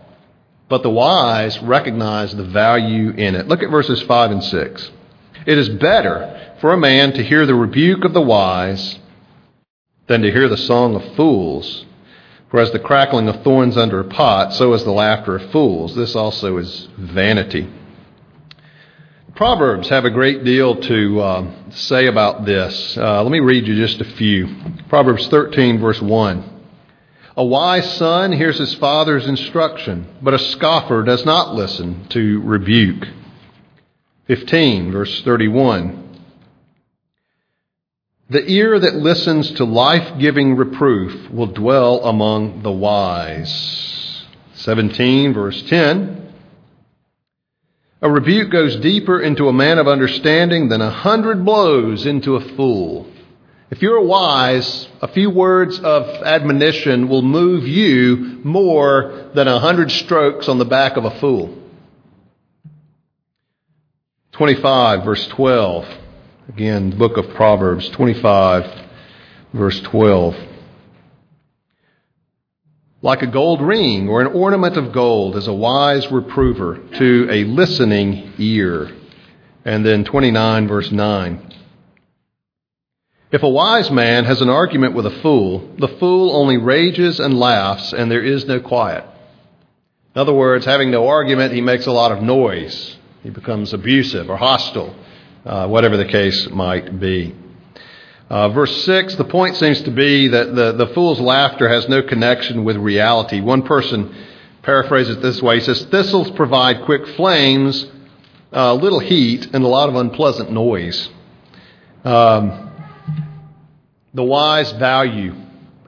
But 0.67 0.83
the 0.83 0.89
wise 0.89 1.59
recognize 1.59 2.35
the 2.35 2.43
value 2.43 3.11
in 3.11 3.35
it. 3.35 3.47
Look 3.47 3.63
at 3.63 3.69
verses 3.69 4.01
5 4.01 4.31
and 4.31 4.43
6. 4.43 4.91
It 5.45 5.57
is 5.57 5.69
better 5.69 6.55
for 6.59 6.73
a 6.73 6.77
man 6.77 7.13
to 7.13 7.23
hear 7.23 7.45
the 7.45 7.55
rebuke 7.55 8.03
of 8.03 8.13
the 8.13 8.21
wise 8.21 8.99
than 10.07 10.21
to 10.21 10.31
hear 10.31 10.47
the 10.47 10.57
song 10.57 10.95
of 10.95 11.15
fools. 11.15 11.85
For 12.49 12.59
as 12.59 12.71
the 12.71 12.79
crackling 12.79 13.27
of 13.27 13.43
thorns 13.43 13.77
under 13.77 13.99
a 13.99 14.05
pot, 14.05 14.53
so 14.53 14.73
is 14.73 14.83
the 14.83 14.91
laughter 14.91 15.35
of 15.35 15.51
fools. 15.51 15.95
This 15.95 16.15
also 16.15 16.57
is 16.57 16.87
vanity. 16.97 17.67
Proverbs 19.35 19.89
have 19.89 20.05
a 20.05 20.09
great 20.09 20.45
deal 20.45 20.77
to 20.77 21.19
uh, 21.19 21.51
say 21.71 22.07
about 22.07 22.45
this. 22.45 22.97
Uh, 22.97 23.21
let 23.21 23.31
me 23.31 23.41
read 23.41 23.67
you 23.67 23.75
just 23.75 23.99
a 23.99 24.05
few. 24.05 24.47
Proverbs 24.87 25.27
13, 25.27 25.79
verse 25.79 26.01
1. 26.01 26.54
A 27.37 27.43
wise 27.43 27.97
son 27.97 28.31
hears 28.31 28.59
his 28.59 28.73
father's 28.75 29.27
instruction, 29.27 30.07
but 30.21 30.33
a 30.33 30.39
scoffer 30.39 31.03
does 31.03 31.25
not 31.25 31.53
listen 31.53 32.07
to 32.09 32.41
rebuke. 32.41 33.07
15, 34.27 34.91
verse 34.91 35.21
31. 35.23 36.17
The 38.29 38.49
ear 38.49 38.79
that 38.79 38.95
listens 38.95 39.51
to 39.51 39.65
life 39.65 40.17
giving 40.17 40.55
reproof 40.55 41.29
will 41.29 41.47
dwell 41.47 42.05
among 42.05 42.63
the 42.63 42.71
wise. 42.71 44.23
17, 44.53 45.33
verse 45.33 45.61
10. 45.63 46.33
A 48.01 48.09
rebuke 48.09 48.49
goes 48.49 48.77
deeper 48.77 49.19
into 49.19 49.49
a 49.49 49.53
man 49.53 49.77
of 49.77 49.89
understanding 49.89 50.69
than 50.69 50.81
a 50.81 50.89
hundred 50.89 51.43
blows 51.43 52.05
into 52.05 52.35
a 52.35 52.55
fool. 52.55 53.07
If 53.71 53.81
you're 53.81 54.01
wise, 54.01 54.87
a 55.01 55.07
few 55.07 55.31
words 55.31 55.79
of 55.79 56.03
admonition 56.23 57.09
will 57.09 57.23
move 57.23 57.67
you 57.67 58.39
more 58.43 59.31
than 59.33 59.47
a 59.47 59.59
hundred 59.59 59.89
strokes 59.89 60.47
on 60.47 60.59
the 60.59 60.65
back 60.65 60.97
of 60.97 61.05
a 61.05 61.19
fool. 61.19 61.57
25, 64.33 65.03
verse 65.03 65.27
12. 65.29 65.87
Again, 66.49 66.91
the 66.91 66.95
book 66.95 67.17
of 67.17 67.33
Proverbs, 67.33 67.89
25, 67.89 68.87
verse 69.51 69.79
12. 69.81 70.35
Like 73.01 73.23
a 73.23 73.27
gold 73.27 73.61
ring 73.61 74.07
or 74.09 74.21
an 74.21 74.27
ornament 74.27 74.77
of 74.77 74.91
gold 74.91 75.35
is 75.37 75.47
a 75.47 75.53
wise 75.53 76.11
reprover 76.11 76.77
to 76.97 77.27
a 77.31 77.45
listening 77.45 78.33
ear. 78.37 78.91
And 79.63 79.83
then 79.83 80.03
29, 80.03 80.67
verse 80.67 80.91
9. 80.91 81.53
If 83.35 83.43
a 83.43 83.49
wise 83.49 83.91
man 83.91 84.23
has 84.23 84.41
an 84.41 84.49
argument 84.49 84.93
with 84.93 85.05
a 85.05 85.19
fool, 85.19 85.69
the 85.77 85.89
fool 85.89 86.33
only 86.33 86.55
rages 86.55 87.19
and 87.19 87.37
laughs, 87.37 87.91
and 87.91 88.09
there 88.09 88.23
is 88.23 88.45
no 88.45 88.61
quiet. 88.61 89.03
In 90.15 90.21
other 90.21 90.33
words, 90.33 90.63
having 90.63 90.89
no 90.89 91.09
argument, 91.09 91.51
he 91.51 91.59
makes 91.59 91.85
a 91.85 91.91
lot 91.91 92.13
of 92.13 92.23
noise. 92.23 92.95
He 93.23 93.29
becomes 93.29 93.73
abusive 93.73 94.29
or 94.29 94.37
hostile, 94.37 94.95
uh, 95.45 95.67
whatever 95.67 95.97
the 95.97 96.05
case 96.05 96.49
might 96.49 96.97
be. 96.97 97.35
Uh, 98.29 98.47
verse 98.47 98.85
6, 98.85 99.15
the 99.15 99.25
point 99.25 99.57
seems 99.57 99.81
to 99.81 99.91
be 99.91 100.29
that 100.29 100.55
the, 100.55 100.71
the 100.71 100.87
fool's 100.93 101.19
laughter 101.19 101.67
has 101.67 101.89
no 101.89 102.03
connection 102.03 102.63
with 102.63 102.77
reality. 102.77 103.41
One 103.41 103.63
person 103.63 104.15
paraphrases 104.61 105.17
it 105.17 105.21
this 105.21 105.41
way. 105.41 105.55
He 105.59 105.65
says, 105.65 105.83
Thistles 105.87 106.31
provide 106.31 106.85
quick 106.85 107.05
flames, 107.17 107.85
uh, 108.53 108.75
little 108.75 108.99
heat, 108.99 109.49
and 109.51 109.61
a 109.61 109.67
lot 109.67 109.89
of 109.89 109.95
unpleasant 109.95 110.53
noise. 110.53 111.09
Um, 112.05 112.64
the 114.15 114.23
wise 114.23 114.71
value 114.73 115.35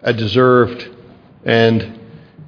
a 0.04 0.14
deserved 0.14 0.88
and 1.46 2.00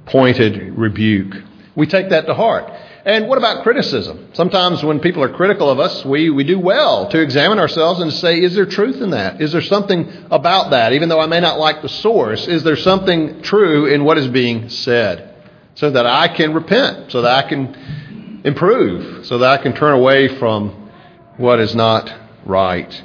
pointed 0.06 0.78
rebuke. 0.78 1.34
We 1.74 1.86
take 1.86 2.10
that 2.10 2.26
to 2.26 2.34
heart. 2.34 2.70
And 3.04 3.28
what 3.28 3.38
about 3.38 3.62
criticism? 3.62 4.28
Sometimes 4.34 4.84
when 4.84 5.00
people 5.00 5.22
are 5.22 5.32
critical 5.32 5.70
of 5.70 5.80
us, 5.80 6.04
we, 6.04 6.28
we 6.28 6.44
do 6.44 6.58
well 6.58 7.08
to 7.08 7.20
examine 7.20 7.58
ourselves 7.58 8.00
and 8.00 8.12
say, 8.12 8.40
is 8.40 8.54
there 8.54 8.66
truth 8.66 9.00
in 9.00 9.10
that? 9.10 9.40
Is 9.40 9.52
there 9.52 9.62
something 9.62 10.26
about 10.30 10.70
that? 10.72 10.92
Even 10.92 11.08
though 11.08 11.20
I 11.20 11.26
may 11.26 11.40
not 11.40 11.58
like 11.58 11.80
the 11.80 11.88
source, 11.88 12.46
is 12.46 12.62
there 12.62 12.76
something 12.76 13.40
true 13.40 13.86
in 13.86 14.04
what 14.04 14.18
is 14.18 14.28
being 14.28 14.68
said? 14.68 15.34
So 15.76 15.90
that 15.90 16.04
I 16.04 16.28
can 16.28 16.52
repent, 16.52 17.10
so 17.10 17.22
that 17.22 17.44
I 17.44 17.48
can 17.48 18.42
improve, 18.44 19.24
so 19.24 19.38
that 19.38 19.58
I 19.58 19.62
can 19.62 19.74
turn 19.74 19.94
away 19.94 20.28
from 20.38 20.90
what 21.38 21.58
is 21.58 21.74
not 21.74 22.12
right. 22.44 23.02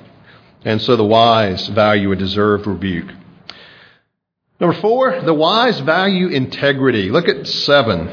And 0.65 0.82
so 0.82 0.95
the 0.95 1.06
wise 1.06 1.67
value 1.67 2.12
a 2.12 2.15
deserved 2.15 2.65
rebuke. 2.65 3.12
Number 4.60 4.80
four, 4.82 5.21
the 5.21 5.34
wise 5.34 5.80
value 5.80 6.28
integrity. 6.28 7.12
Look 7.12 7.28
at 7.28 7.45
seven. 7.45 8.10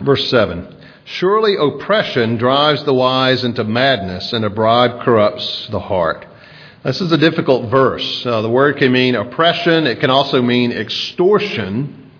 Verse 0.00 0.28
seven. 0.28 0.76
Surely 1.06 1.56
oppression 1.56 2.36
drives 2.36 2.84
the 2.84 2.94
wise 2.94 3.44
into 3.44 3.64
madness, 3.64 4.32
and 4.32 4.44
a 4.44 4.50
bribe 4.50 5.02
corrupts 5.02 5.68
the 5.68 5.80
heart. 5.80 6.26
This 6.82 7.00
is 7.00 7.12
a 7.12 7.18
difficult 7.18 7.70
verse. 7.70 8.26
Uh, 8.26 8.42
the 8.42 8.50
word 8.50 8.76
can 8.76 8.92
mean 8.92 9.14
oppression, 9.14 9.86
it 9.86 10.00
can 10.00 10.10
also 10.10 10.42
mean 10.42 10.72
extortion. 10.72 12.10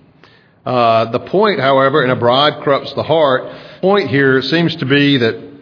Uh, 0.65 1.11
the 1.11 1.21
point, 1.21 1.61
however, 1.61 2.03
in 2.05 2.11
a 2.11 2.17
bribe 2.17 2.63
corrupts 2.63 2.95
the 2.95 3.03
heart, 3.03 3.51
point 3.83 4.09
here 4.09 4.41
seems 4.41 4.77
to 4.77 4.87
be 4.87 5.19
that 5.19 5.54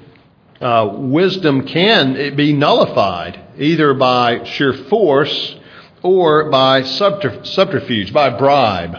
uh, 0.63 0.89
wisdom 0.97 1.67
can 1.67 2.37
be 2.37 2.53
nullified 2.53 3.41
either 3.59 3.95
by 3.95 4.45
sheer 4.45 4.73
force 4.73 5.57
or 6.03 6.51
by 6.51 6.83
subterfuge, 6.83 8.13
by 8.13 8.31
bribe. 8.31 8.97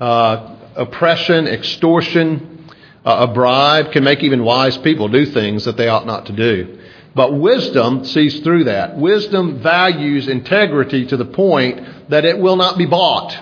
Uh, 0.00 0.56
oppression, 0.74 1.46
extortion, 1.46 2.66
uh, 3.04 3.28
a 3.28 3.32
bribe 3.32 3.92
can 3.92 4.02
make 4.02 4.22
even 4.24 4.42
wise 4.42 4.76
people 4.78 5.08
do 5.08 5.24
things 5.24 5.64
that 5.66 5.76
they 5.76 5.88
ought 5.88 6.06
not 6.06 6.26
to 6.26 6.32
do. 6.32 6.78
But 7.14 7.38
wisdom 7.38 8.04
sees 8.04 8.40
through 8.40 8.64
that. 8.64 8.96
Wisdom 8.96 9.62
values 9.62 10.26
integrity 10.26 11.06
to 11.06 11.16
the 11.16 11.26
point 11.26 12.10
that 12.10 12.24
it 12.24 12.38
will 12.38 12.56
not 12.56 12.76
be 12.76 12.86
bought, 12.86 13.36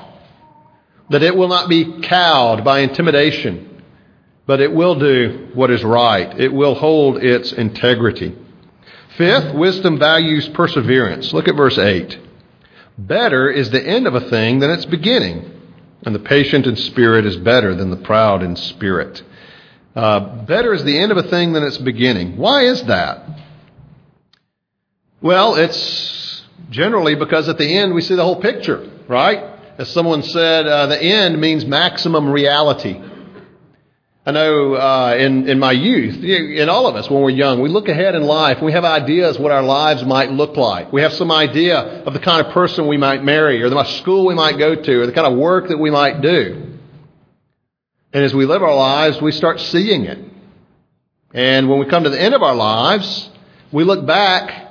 that 1.09 1.23
it 1.23 1.35
will 1.35 1.49
not 1.49 1.69
be 1.69 2.01
cowed 2.03 2.65
by 2.65 2.81
intimidation 2.81 3.70
but 4.51 4.61
it 4.61 4.73
will 4.73 4.97
do 4.97 5.49
what 5.55 5.71
is 5.71 5.85
right. 5.85 6.41
It 6.41 6.53
will 6.53 6.75
hold 6.75 7.23
its 7.23 7.53
integrity. 7.53 8.37
Fifth, 9.17 9.55
wisdom 9.55 9.97
values 9.97 10.49
perseverance. 10.49 11.33
Look 11.33 11.47
at 11.47 11.55
verse 11.55 11.79
8. 11.79 12.19
Better 12.99 13.49
is 13.49 13.71
the 13.71 13.81
end 13.81 14.09
of 14.09 14.17
a 14.17 14.29
thing 14.29 14.59
than 14.59 14.71
its 14.71 14.85
beginning, 14.87 15.49
and 16.03 16.13
the 16.13 16.19
patient 16.19 16.67
in 16.67 16.75
spirit 16.75 17.27
is 17.27 17.37
better 17.37 17.77
than 17.77 17.91
the 17.91 17.97
proud 17.99 18.43
in 18.43 18.57
spirit. 18.57 19.23
Uh, 19.95 20.43
better 20.47 20.75
is 20.75 20.83
the 20.83 20.99
end 20.99 21.13
of 21.13 21.19
a 21.19 21.29
thing 21.29 21.53
than 21.53 21.63
its 21.63 21.79
beginning. 21.79 22.37
Why 22.37 22.65
is 22.65 22.83
that? 22.87 23.25
Well, 25.23 25.55
it's 25.55 26.43
generally 26.71 27.15
because 27.15 27.49
at 27.49 27.57
the 27.57 27.73
end 27.79 27.95
we 27.95 28.01
see 28.01 28.17
the 28.17 28.25
whole 28.25 28.41
picture, 28.41 28.91
right? 29.07 29.45
As 29.79 29.91
someone 29.91 30.25
said, 30.25 30.67
uh, 30.67 30.87
the 30.87 31.01
end 31.01 31.41
means 31.41 31.65
maximum 31.65 32.29
reality. 32.29 33.01
I 34.27 34.33
know 34.33 34.75
uh, 34.75 35.17
in, 35.19 35.49
in 35.49 35.59
my 35.59 35.73
youth, 35.73 36.23
in 36.23 36.69
all 36.69 36.87
of 36.87 36.95
us 36.95 37.09
when 37.09 37.23
we're 37.23 37.31
young, 37.31 37.63
we 37.63 37.71
look 37.71 37.89
ahead 37.89 38.15
in 38.15 38.23
life. 38.23 38.61
We 38.61 38.73
have 38.73 38.85
ideas 38.85 39.39
what 39.39 39.51
our 39.51 39.63
lives 39.63 40.05
might 40.05 40.31
look 40.31 40.59
like. 40.59 40.93
We 40.93 41.01
have 41.01 41.15
some 41.15 41.33
idea 41.33 41.79
of 41.79 42.13
the 42.13 42.21
kind 42.21 42.47
of 42.47 42.53
person 42.53 42.87
we 42.87 42.99
might 42.99 43.25
marry, 43.25 43.63
or 43.63 43.71
the 43.71 43.83
school 43.85 44.27
we 44.27 44.35
might 44.35 44.59
go 44.59 44.75
to, 44.75 45.01
or 45.01 45.07
the 45.07 45.13
kind 45.13 45.27
of 45.27 45.39
work 45.39 45.69
that 45.69 45.79
we 45.79 45.91
might 45.91 46.21
do. 46.21 46.77
And 48.13 48.25
as 48.25 48.35
we 48.35 48.45
live 48.45 48.63
our 48.63 48.75
lives, 48.75 49.23
we 49.23 49.33
start 49.33 49.59
seeing 49.59 50.05
it. 50.05 50.19
And 51.33 51.71
when 51.71 51.79
we 51.79 51.87
come 51.87 52.05
to 52.05 52.11
the 52.11 52.21
end 52.21 52.35
of 52.35 52.43
our 52.43 52.55
lives, 52.55 53.31
we 53.73 53.85
look 53.85 54.05
back 54.05 54.69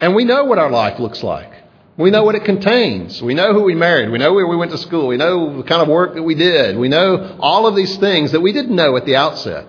and 0.00 0.14
we 0.14 0.24
know 0.24 0.44
what 0.44 0.58
our 0.58 0.70
life 0.70 1.00
looks 1.00 1.24
like. 1.24 1.51
We 1.96 2.10
know 2.10 2.24
what 2.24 2.34
it 2.34 2.44
contains. 2.44 3.22
We 3.22 3.34
know 3.34 3.52
who 3.52 3.62
we 3.62 3.74
married. 3.74 4.10
We 4.10 4.18
know 4.18 4.32
where 4.32 4.46
we 4.46 4.56
went 4.56 4.70
to 4.70 4.78
school. 4.78 5.08
We 5.08 5.18
know 5.18 5.58
the 5.58 5.62
kind 5.62 5.82
of 5.82 5.88
work 5.88 6.14
that 6.14 6.22
we 6.22 6.34
did. 6.34 6.78
We 6.78 6.88
know 6.88 7.36
all 7.38 7.66
of 7.66 7.76
these 7.76 7.96
things 7.98 8.32
that 8.32 8.40
we 8.40 8.52
didn't 8.52 8.74
know 8.74 8.96
at 8.96 9.04
the 9.04 9.16
outset. 9.16 9.66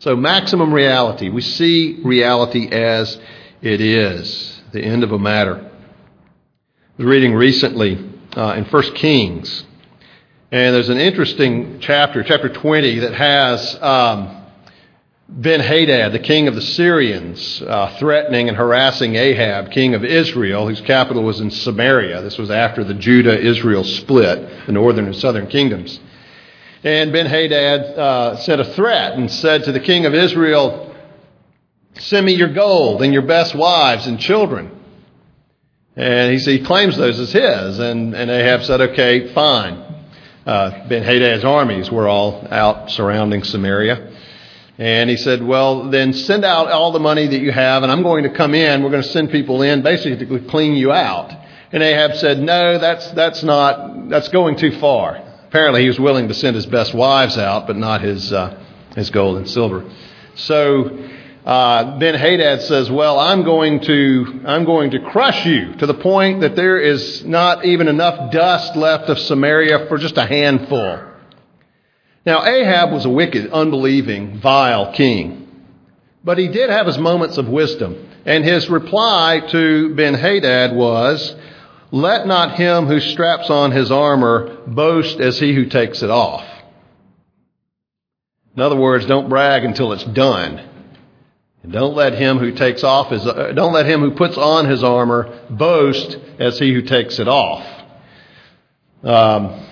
So, 0.00 0.16
maximum 0.16 0.72
reality. 0.72 1.28
We 1.28 1.42
see 1.42 2.00
reality 2.04 2.68
as 2.68 3.18
it 3.62 3.80
is, 3.80 4.60
the 4.72 4.80
end 4.80 5.04
of 5.04 5.12
a 5.12 5.18
matter. 5.18 5.56
I 5.58 7.02
was 7.02 7.06
reading 7.06 7.34
recently 7.34 8.04
uh, 8.36 8.54
in 8.54 8.64
1 8.64 8.82
Kings, 8.94 9.64
and 10.50 10.74
there's 10.74 10.88
an 10.88 10.98
interesting 10.98 11.78
chapter, 11.80 12.22
chapter 12.22 12.48
20, 12.48 13.00
that 13.00 13.14
has 13.14 13.74
um, 13.80 14.37
Ben 15.30 15.60
Hadad, 15.60 16.12
the 16.12 16.18
king 16.18 16.48
of 16.48 16.54
the 16.54 16.62
Syrians, 16.62 17.60
uh, 17.60 17.94
threatening 17.98 18.48
and 18.48 18.56
harassing 18.56 19.14
Ahab, 19.14 19.70
king 19.70 19.92
of 19.94 20.02
Israel, 20.02 20.66
whose 20.66 20.80
capital 20.80 21.22
was 21.22 21.40
in 21.40 21.50
Samaria. 21.50 22.22
This 22.22 22.38
was 22.38 22.50
after 22.50 22.82
the 22.82 22.94
Judah 22.94 23.38
Israel 23.38 23.84
split, 23.84 24.66
the 24.66 24.72
northern 24.72 25.04
and 25.04 25.14
southern 25.14 25.46
kingdoms. 25.46 26.00
And 26.82 27.12
Ben 27.12 27.26
Hadad 27.26 27.80
uh, 27.98 28.36
sent 28.38 28.62
a 28.62 28.64
threat 28.72 29.18
and 29.18 29.30
said 29.30 29.64
to 29.64 29.72
the 29.72 29.80
king 29.80 30.06
of 30.06 30.14
Israel, 30.14 30.94
Send 31.98 32.24
me 32.24 32.32
your 32.32 32.54
gold 32.54 33.02
and 33.02 33.12
your 33.12 33.22
best 33.22 33.54
wives 33.54 34.06
and 34.06 34.18
children. 34.18 34.70
And 35.94 36.32
he, 36.32 36.38
he 36.38 36.64
claims 36.64 36.96
those 36.96 37.20
as 37.20 37.32
his. 37.32 37.78
And, 37.78 38.14
and 38.14 38.30
Ahab 38.30 38.64
said, 38.64 38.80
Okay, 38.80 39.34
fine. 39.34 39.84
Uh, 40.46 40.88
ben 40.88 41.02
Hadad's 41.02 41.44
armies 41.44 41.90
were 41.90 42.08
all 42.08 42.46
out 42.50 42.90
surrounding 42.90 43.44
Samaria. 43.44 44.14
And 44.78 45.10
he 45.10 45.16
said, 45.16 45.42
Well, 45.42 45.90
then 45.90 46.12
send 46.12 46.44
out 46.44 46.70
all 46.70 46.92
the 46.92 47.00
money 47.00 47.26
that 47.26 47.40
you 47.40 47.50
have, 47.50 47.82
and 47.82 47.90
I'm 47.90 48.02
going 48.02 48.22
to 48.22 48.30
come 48.30 48.54
in. 48.54 48.82
We're 48.82 48.90
going 48.90 49.02
to 49.02 49.08
send 49.08 49.30
people 49.30 49.60
in 49.62 49.82
basically 49.82 50.24
to 50.24 50.46
clean 50.48 50.74
you 50.74 50.92
out. 50.92 51.34
And 51.72 51.82
Ahab 51.82 52.14
said, 52.14 52.38
No, 52.38 52.78
that's, 52.78 53.10
that's 53.10 53.42
not, 53.42 54.08
that's 54.08 54.28
going 54.28 54.56
too 54.56 54.78
far. 54.78 55.16
Apparently, 55.48 55.82
he 55.82 55.88
was 55.88 55.98
willing 55.98 56.28
to 56.28 56.34
send 56.34 56.54
his 56.54 56.66
best 56.66 56.94
wives 56.94 57.36
out, 57.36 57.66
but 57.66 57.76
not 57.76 58.02
his, 58.02 58.32
uh, 58.32 58.62
his 58.94 59.10
gold 59.10 59.38
and 59.38 59.50
silver. 59.50 59.90
So 60.36 60.96
uh, 61.44 61.98
Ben 61.98 62.14
Hadad 62.14 62.62
says, 62.62 62.90
"Well, 62.90 63.18
I'm 63.18 63.42
going 63.42 63.80
to 63.80 64.42
I'm 64.44 64.64
going 64.64 64.90
to 64.90 65.00
crush 65.00 65.46
you 65.46 65.74
to 65.76 65.86
the 65.86 65.94
point 65.94 66.42
that 66.42 66.54
there 66.54 66.78
is 66.78 67.24
not 67.24 67.64
even 67.64 67.88
enough 67.88 68.30
dust 68.30 68.76
left 68.76 69.08
of 69.08 69.18
Samaria 69.18 69.86
for 69.88 69.96
just 69.96 70.18
a 70.18 70.26
handful." 70.26 71.07
Now, 72.28 72.44
Ahab 72.44 72.92
was 72.92 73.06
a 73.06 73.08
wicked, 73.08 73.52
unbelieving, 73.52 74.38
vile 74.38 74.92
king, 74.92 75.48
but 76.22 76.36
he 76.36 76.48
did 76.48 76.68
have 76.68 76.86
his 76.86 76.98
moments 76.98 77.38
of 77.38 77.48
wisdom, 77.48 78.06
and 78.26 78.44
his 78.44 78.68
reply 78.68 79.40
to 79.48 79.94
Ben 79.94 80.12
Hadad 80.12 80.76
was, 80.76 81.34
let 81.90 82.26
not 82.26 82.56
him 82.56 82.84
who 82.84 83.00
straps 83.00 83.48
on 83.48 83.70
his 83.70 83.90
armor 83.90 84.58
boast 84.66 85.20
as 85.20 85.38
he 85.38 85.54
who 85.54 85.70
takes 85.70 86.02
it 86.02 86.10
off. 86.10 86.44
In 88.54 88.60
other 88.60 88.76
words, 88.76 89.06
don't 89.06 89.30
brag 89.30 89.64
until 89.64 89.94
it's 89.94 90.04
done. 90.04 90.60
And 91.62 91.72
don't 91.72 91.94
let 91.94 92.12
him 92.12 92.36
who 92.36 92.52
takes 92.52 92.84
off 92.84 93.08
his, 93.08 93.26
uh, 93.26 93.52
don't 93.54 93.72
let 93.72 93.86
him 93.86 94.00
who 94.00 94.10
puts 94.10 94.36
on 94.36 94.68
his 94.68 94.84
armor 94.84 95.46
boast 95.48 96.18
as 96.38 96.58
he 96.58 96.74
who 96.74 96.82
takes 96.82 97.20
it 97.20 97.26
off. 97.26 97.66
Um, 99.02 99.64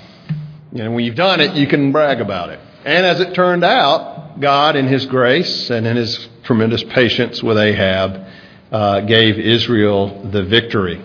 and 0.81 0.95
when 0.95 1.05
you've 1.05 1.17
done 1.17 1.41
it, 1.41 1.55
you 1.55 1.67
can 1.67 1.93
brag 1.93 2.21
about 2.21 2.51
it. 2.51 2.61
And 2.85 3.05
as 3.05 3.21
it 3.21 3.35
turned 3.35 3.65
out, 3.65 4.41
God, 4.41 4.77
in 4.77 4.87
His 4.87 5.07
grace 5.07 5.71
and 5.71 5.87
in 5.87 5.97
His 5.97 6.29
tremendous 6.45 6.83
patience 6.85 7.43
with 7.43 7.59
Ahab, 7.59 8.27
uh, 8.71 9.01
gave 9.01 9.39
Israel 9.39 10.29
the 10.31 10.45
victory. 10.45 11.03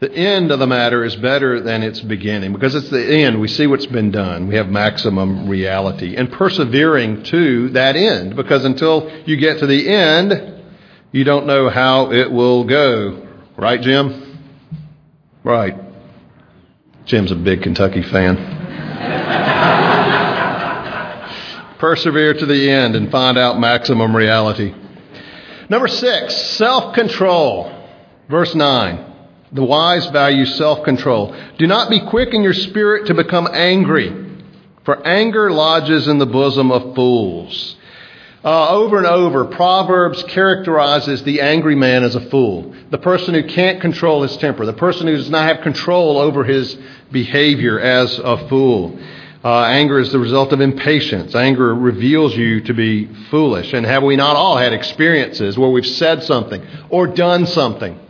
The 0.00 0.12
end 0.12 0.50
of 0.50 0.58
the 0.58 0.66
matter 0.66 1.04
is 1.04 1.16
better 1.16 1.60
than 1.60 1.82
its 1.82 2.00
beginning 2.00 2.52
because 2.52 2.74
it's 2.74 2.90
the 2.90 3.02
end. 3.02 3.40
We 3.40 3.48
see 3.48 3.66
what's 3.66 3.86
been 3.86 4.10
done. 4.10 4.48
We 4.48 4.56
have 4.56 4.68
maximum 4.68 5.48
reality 5.48 6.16
and 6.16 6.30
persevering 6.30 7.22
to 7.24 7.70
that 7.70 7.96
end 7.96 8.36
because 8.36 8.64
until 8.64 9.10
you 9.24 9.36
get 9.36 9.60
to 9.60 9.66
the 9.66 9.88
end, 9.88 10.62
you 11.12 11.24
don't 11.24 11.46
know 11.46 11.70
how 11.70 12.12
it 12.12 12.30
will 12.30 12.64
go. 12.64 13.26
Right, 13.56 13.80
Jim? 13.80 14.38
Right. 15.44 15.74
Jim's 17.06 17.30
a 17.30 17.36
big 17.36 17.62
Kentucky 17.62 18.02
fan. 18.02 18.63
Persevere 21.84 22.32
to 22.32 22.46
the 22.46 22.70
end 22.70 22.96
and 22.96 23.10
find 23.10 23.36
out 23.36 23.60
maximum 23.60 24.16
reality. 24.16 24.74
Number 25.68 25.86
six, 25.86 26.34
self 26.56 26.94
control. 26.94 27.70
Verse 28.26 28.54
9. 28.54 29.04
The 29.52 29.64
wise 29.64 30.06
value 30.06 30.46
self 30.46 30.82
control. 30.82 31.36
Do 31.58 31.66
not 31.66 31.90
be 31.90 32.00
quick 32.00 32.32
in 32.32 32.42
your 32.42 32.54
spirit 32.54 33.08
to 33.08 33.14
become 33.14 33.46
angry, 33.52 34.40
for 34.86 35.06
anger 35.06 35.52
lodges 35.52 36.08
in 36.08 36.16
the 36.16 36.24
bosom 36.24 36.72
of 36.72 36.94
fools. 36.94 37.76
Uh, 38.42 38.70
over 38.70 38.96
and 38.96 39.06
over, 39.06 39.44
Proverbs 39.44 40.22
characterizes 40.22 41.22
the 41.24 41.42
angry 41.42 41.74
man 41.74 42.02
as 42.02 42.14
a 42.14 42.30
fool. 42.30 42.74
The 42.92 42.98
person 42.98 43.34
who 43.34 43.46
can't 43.46 43.82
control 43.82 44.22
his 44.22 44.34
temper. 44.38 44.64
The 44.64 44.72
person 44.72 45.06
who 45.06 45.18
does 45.18 45.28
not 45.28 45.54
have 45.54 45.62
control 45.62 46.16
over 46.16 46.44
his 46.44 46.78
behavior 47.12 47.78
as 47.78 48.18
a 48.18 48.48
fool. 48.48 48.98
Uh, 49.44 49.64
anger 49.64 49.98
is 49.98 50.10
the 50.10 50.18
result 50.18 50.54
of 50.54 50.62
impatience. 50.62 51.34
Anger 51.34 51.74
reveals 51.74 52.34
you 52.34 52.62
to 52.62 52.72
be 52.72 53.06
foolish. 53.30 53.74
And 53.74 53.84
have 53.84 54.02
we 54.02 54.16
not 54.16 54.36
all 54.36 54.56
had 54.56 54.72
experiences 54.72 55.58
where 55.58 55.68
we've 55.68 55.86
said 55.86 56.22
something 56.22 56.66
or 56.88 57.08
done 57.08 57.44
something 57.44 58.00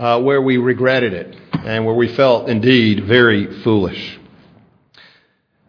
uh, 0.00 0.20
where 0.20 0.42
we 0.42 0.56
regretted 0.56 1.12
it 1.12 1.36
and 1.52 1.86
where 1.86 1.94
we 1.94 2.08
felt 2.08 2.48
indeed 2.48 3.04
very 3.04 3.62
foolish. 3.62 4.18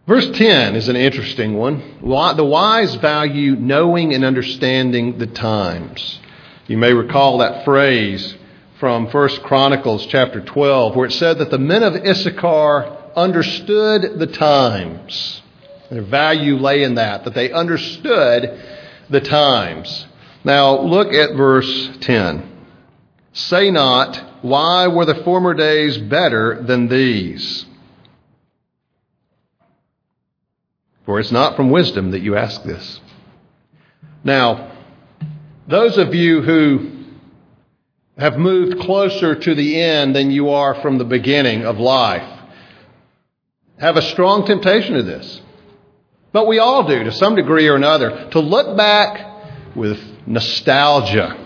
Verse 0.08 0.28
10 0.36 0.74
is 0.74 0.88
an 0.88 0.96
interesting 0.96 1.54
one. 1.54 1.98
The 2.02 2.44
wise 2.44 2.96
value 2.96 3.54
knowing 3.54 4.12
and 4.12 4.24
understanding 4.24 5.18
the 5.18 5.28
times. 5.28 6.18
You 6.66 6.78
may 6.78 6.92
recall 6.92 7.38
that 7.38 7.64
phrase 7.64 8.34
from 8.80 9.06
1 9.06 9.28
Chronicles 9.44 10.06
chapter 10.06 10.40
12 10.40 10.96
where 10.96 11.06
it 11.06 11.12
said 11.12 11.38
that 11.38 11.52
the 11.52 11.58
men 11.58 11.84
of 11.84 11.94
Issachar 11.94 12.99
understood 13.16 14.18
the 14.18 14.26
times. 14.26 15.42
Their 15.90 16.02
value 16.02 16.56
lay 16.56 16.82
in 16.82 16.94
that, 16.94 17.24
that 17.24 17.34
they 17.34 17.50
understood 17.50 18.60
the 19.08 19.20
times. 19.20 20.06
Now 20.44 20.80
look 20.80 21.12
at 21.12 21.36
verse 21.36 21.90
10. 22.00 22.46
Say 23.32 23.70
not, 23.70 24.42
Why 24.42 24.86
were 24.86 25.04
the 25.04 25.22
former 25.22 25.54
days 25.54 25.98
better 25.98 26.62
than 26.62 26.88
these? 26.88 27.66
For 31.04 31.18
it's 31.18 31.32
not 31.32 31.56
from 31.56 31.70
wisdom 31.70 32.12
that 32.12 32.20
you 32.20 32.36
ask 32.36 32.62
this. 32.62 33.00
Now, 34.22 34.72
those 35.66 35.98
of 35.98 36.14
you 36.14 36.42
who 36.42 36.90
have 38.16 38.36
moved 38.36 38.78
closer 38.80 39.34
to 39.34 39.54
the 39.54 39.80
end 39.80 40.14
than 40.14 40.30
you 40.30 40.50
are 40.50 40.80
from 40.82 40.98
the 40.98 41.04
beginning 41.04 41.64
of 41.64 41.78
life 41.78 42.39
have 43.80 43.96
a 43.96 44.02
strong 44.02 44.46
temptation 44.46 44.94
to 44.94 45.02
this. 45.02 45.40
But 46.32 46.46
we 46.46 46.58
all 46.58 46.86
do 46.86 47.04
to 47.04 47.12
some 47.12 47.34
degree 47.34 47.66
or 47.66 47.76
another 47.76 48.30
to 48.30 48.40
look 48.40 48.76
back 48.76 49.74
with 49.74 49.98
nostalgia 50.26 51.36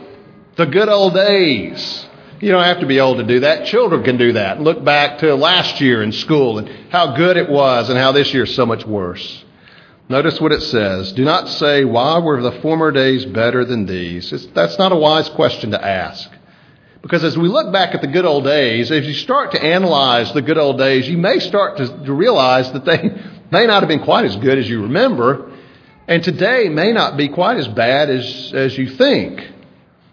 the 0.56 0.66
good 0.66 0.88
old 0.88 1.14
days. 1.14 2.06
You 2.40 2.50
don't 2.50 2.64
have 2.64 2.80
to 2.80 2.86
be 2.86 3.00
old 3.00 3.18
to 3.18 3.24
do 3.24 3.40
that. 3.40 3.66
Children 3.66 4.04
can 4.04 4.16
do 4.18 4.32
that. 4.32 4.60
Look 4.60 4.84
back 4.84 5.18
to 5.20 5.34
last 5.34 5.80
year 5.80 6.02
in 6.02 6.12
school 6.12 6.58
and 6.58 6.68
how 6.90 7.16
good 7.16 7.36
it 7.36 7.48
was 7.48 7.88
and 7.88 7.98
how 7.98 8.12
this 8.12 8.32
year 8.34 8.44
is 8.44 8.54
so 8.54 8.66
much 8.66 8.84
worse. 8.84 9.44
Notice 10.08 10.40
what 10.40 10.52
it 10.52 10.60
says. 10.60 11.12
Do 11.12 11.24
not 11.24 11.48
say, 11.48 11.84
Why 11.84 12.18
were 12.18 12.42
the 12.42 12.60
former 12.60 12.90
days 12.90 13.24
better 13.24 13.64
than 13.64 13.86
these? 13.86 14.32
It's, 14.32 14.46
that's 14.46 14.78
not 14.78 14.92
a 14.92 14.96
wise 14.96 15.28
question 15.30 15.70
to 15.70 15.82
ask. 15.82 16.30
Because 17.04 17.22
as 17.22 17.36
we 17.36 17.48
look 17.48 17.70
back 17.70 17.94
at 17.94 18.00
the 18.00 18.06
good 18.06 18.24
old 18.24 18.44
days, 18.44 18.90
as 18.90 19.06
you 19.06 19.12
start 19.12 19.52
to 19.52 19.62
analyze 19.62 20.32
the 20.32 20.40
good 20.40 20.56
old 20.56 20.78
days, 20.78 21.06
you 21.06 21.18
may 21.18 21.38
start 21.38 21.76
to, 21.76 21.86
to 21.86 22.12
realize 22.14 22.72
that 22.72 22.86
they 22.86 22.96
may 23.52 23.66
not 23.66 23.82
have 23.82 23.88
been 23.88 24.02
quite 24.02 24.24
as 24.24 24.34
good 24.36 24.56
as 24.56 24.66
you 24.66 24.84
remember, 24.84 25.52
and 26.08 26.24
today 26.24 26.70
may 26.70 26.92
not 26.92 27.18
be 27.18 27.28
quite 27.28 27.58
as 27.58 27.68
bad 27.68 28.08
as, 28.08 28.52
as 28.54 28.78
you 28.78 28.88
think. 28.88 29.50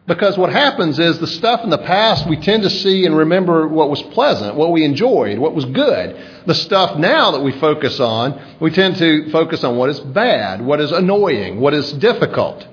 Because 0.05 0.37
what 0.37 0.51
happens 0.51 0.99
is 0.99 1.17
the 1.17 1.27
stuff 1.27 1.63
in 1.63 1.69
the 1.69 1.77
past 1.77 2.27
we 2.27 2.35
tend 2.35 2.63
to 2.63 2.69
see 2.69 3.05
and 3.05 3.15
remember 3.15 3.69
what 3.69 3.89
was 3.89 4.01
pleasant, 4.01 4.55
what 4.55 4.73
we 4.73 4.83
enjoyed, 4.83 5.39
what 5.39 5.55
was 5.55 5.63
good. 5.63 6.43
The 6.45 6.55
stuff 6.55 6.99
now 6.99 7.31
that 7.31 7.41
we 7.41 7.53
focus 7.53 8.01
on, 8.01 8.57
we 8.59 8.69
tend 8.69 8.97
to 8.97 9.31
focus 9.31 9.63
on 9.63 9.77
what 9.77 9.89
is 9.89 10.01
bad, 10.01 10.61
what 10.61 10.81
is 10.81 10.91
annoying, 10.91 11.61
what 11.61 11.73
is 11.73 11.93
difficult. 11.93 12.67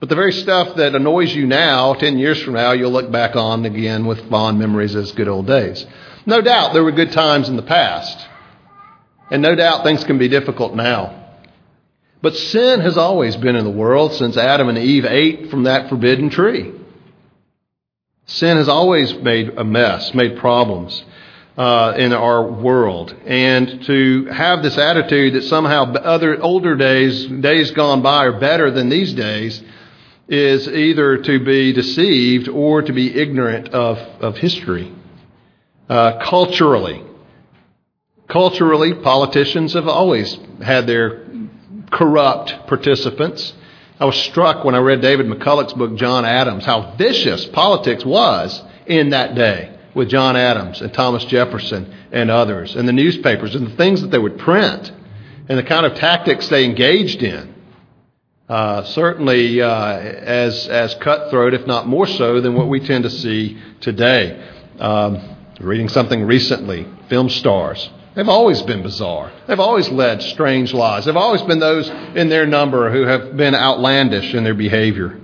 But 0.00 0.08
the 0.08 0.14
very 0.14 0.32
stuff 0.32 0.76
that 0.76 0.94
annoys 0.94 1.34
you 1.34 1.46
now, 1.46 1.94
10 1.94 2.18
years 2.18 2.40
from 2.42 2.54
now, 2.54 2.72
you'll 2.72 2.92
look 2.92 3.10
back 3.10 3.34
on 3.34 3.64
again 3.64 4.06
with 4.06 4.30
fond 4.30 4.58
memories 4.58 4.94
as 4.94 5.10
good 5.12 5.26
old 5.26 5.46
days. 5.46 5.84
No 6.24 6.40
doubt 6.40 6.72
there 6.72 6.84
were 6.84 6.92
good 6.92 7.10
times 7.10 7.48
in 7.48 7.56
the 7.56 7.62
past. 7.62 8.28
And 9.30 9.42
no 9.42 9.56
doubt 9.56 9.82
things 9.82 10.04
can 10.04 10.18
be 10.18 10.28
difficult 10.28 10.74
now. 10.74 11.14
But 12.22 12.36
sin 12.36 12.80
has 12.80 12.96
always 12.96 13.36
been 13.36 13.56
in 13.56 13.64
the 13.64 13.70
world 13.70 14.12
since 14.14 14.36
Adam 14.36 14.68
and 14.68 14.78
Eve 14.78 15.04
ate 15.04 15.50
from 15.50 15.64
that 15.64 15.88
forbidden 15.88 16.30
tree. 16.30 16.72
Sin 18.26 18.56
has 18.56 18.68
always 18.68 19.14
made 19.14 19.50
a 19.56 19.64
mess, 19.64 20.14
made 20.14 20.38
problems 20.38 21.02
uh, 21.56 21.94
in 21.96 22.12
our 22.12 22.48
world. 22.48 23.14
And 23.26 23.82
to 23.84 24.26
have 24.26 24.62
this 24.62 24.78
attitude 24.78 25.34
that 25.34 25.44
somehow 25.44 25.92
other 25.92 26.40
older 26.40 26.76
days, 26.76 27.26
days 27.26 27.72
gone 27.72 28.02
by, 28.02 28.26
are 28.26 28.38
better 28.38 28.70
than 28.70 28.88
these 28.88 29.12
days 29.12 29.62
is 30.28 30.68
either 30.68 31.18
to 31.18 31.42
be 31.42 31.72
deceived 31.72 32.48
or 32.48 32.82
to 32.82 32.92
be 32.92 33.18
ignorant 33.18 33.70
of, 33.70 33.96
of 34.22 34.36
history. 34.36 34.92
Uh, 35.88 36.18
culturally, 36.22 37.02
culturally, 38.28 38.92
politicians 38.94 39.72
have 39.72 39.88
always 39.88 40.38
had 40.62 40.86
their 40.86 41.26
corrupt 41.90 42.66
participants. 42.66 43.54
I 43.98 44.04
was 44.04 44.16
struck 44.16 44.64
when 44.64 44.74
I 44.74 44.78
read 44.78 45.00
David 45.00 45.26
McCullough's 45.26 45.72
book, 45.72 45.96
John 45.96 46.26
Adams, 46.26 46.66
how 46.66 46.94
vicious 46.96 47.46
politics 47.46 48.04
was 48.04 48.62
in 48.86 49.10
that 49.10 49.34
day 49.34 49.76
with 49.94 50.10
John 50.10 50.36
Adams 50.36 50.82
and 50.82 50.92
Thomas 50.92 51.24
Jefferson 51.24 51.92
and 52.12 52.30
others, 52.30 52.76
and 52.76 52.86
the 52.86 52.92
newspapers 52.92 53.54
and 53.54 53.66
the 53.66 53.76
things 53.76 54.02
that 54.02 54.10
they 54.10 54.18
would 54.18 54.38
print, 54.38 54.92
and 55.48 55.58
the 55.58 55.62
kind 55.62 55.86
of 55.86 55.94
tactics 55.94 56.48
they 56.48 56.66
engaged 56.66 57.22
in. 57.22 57.54
Uh, 58.48 58.82
certainly 58.84 59.60
uh, 59.60 59.98
as, 59.98 60.68
as 60.68 60.94
cutthroat, 60.96 61.52
if 61.54 61.66
not 61.66 61.86
more 61.86 62.06
so, 62.06 62.40
than 62.40 62.54
what 62.54 62.68
we 62.68 62.80
tend 62.80 63.04
to 63.04 63.10
see 63.10 63.60
today. 63.80 64.42
Um, 64.78 65.36
reading 65.60 65.88
something 65.88 66.24
recently, 66.24 66.86
film 67.08 67.28
stars 67.28 67.90
They've 68.18 68.28
always 68.28 68.62
been 68.62 68.82
bizarre. 68.82 69.30
They've 69.46 69.60
always 69.60 69.88
led 69.90 70.22
strange 70.22 70.74
lives. 70.74 71.06
They've 71.06 71.16
always 71.16 71.42
been 71.42 71.60
those 71.60 71.88
in 71.88 72.28
their 72.28 72.46
number 72.46 72.90
who 72.90 73.02
have 73.02 73.36
been 73.36 73.54
outlandish 73.54 74.34
in 74.34 74.42
their 74.42 74.54
behavior. 74.54 75.20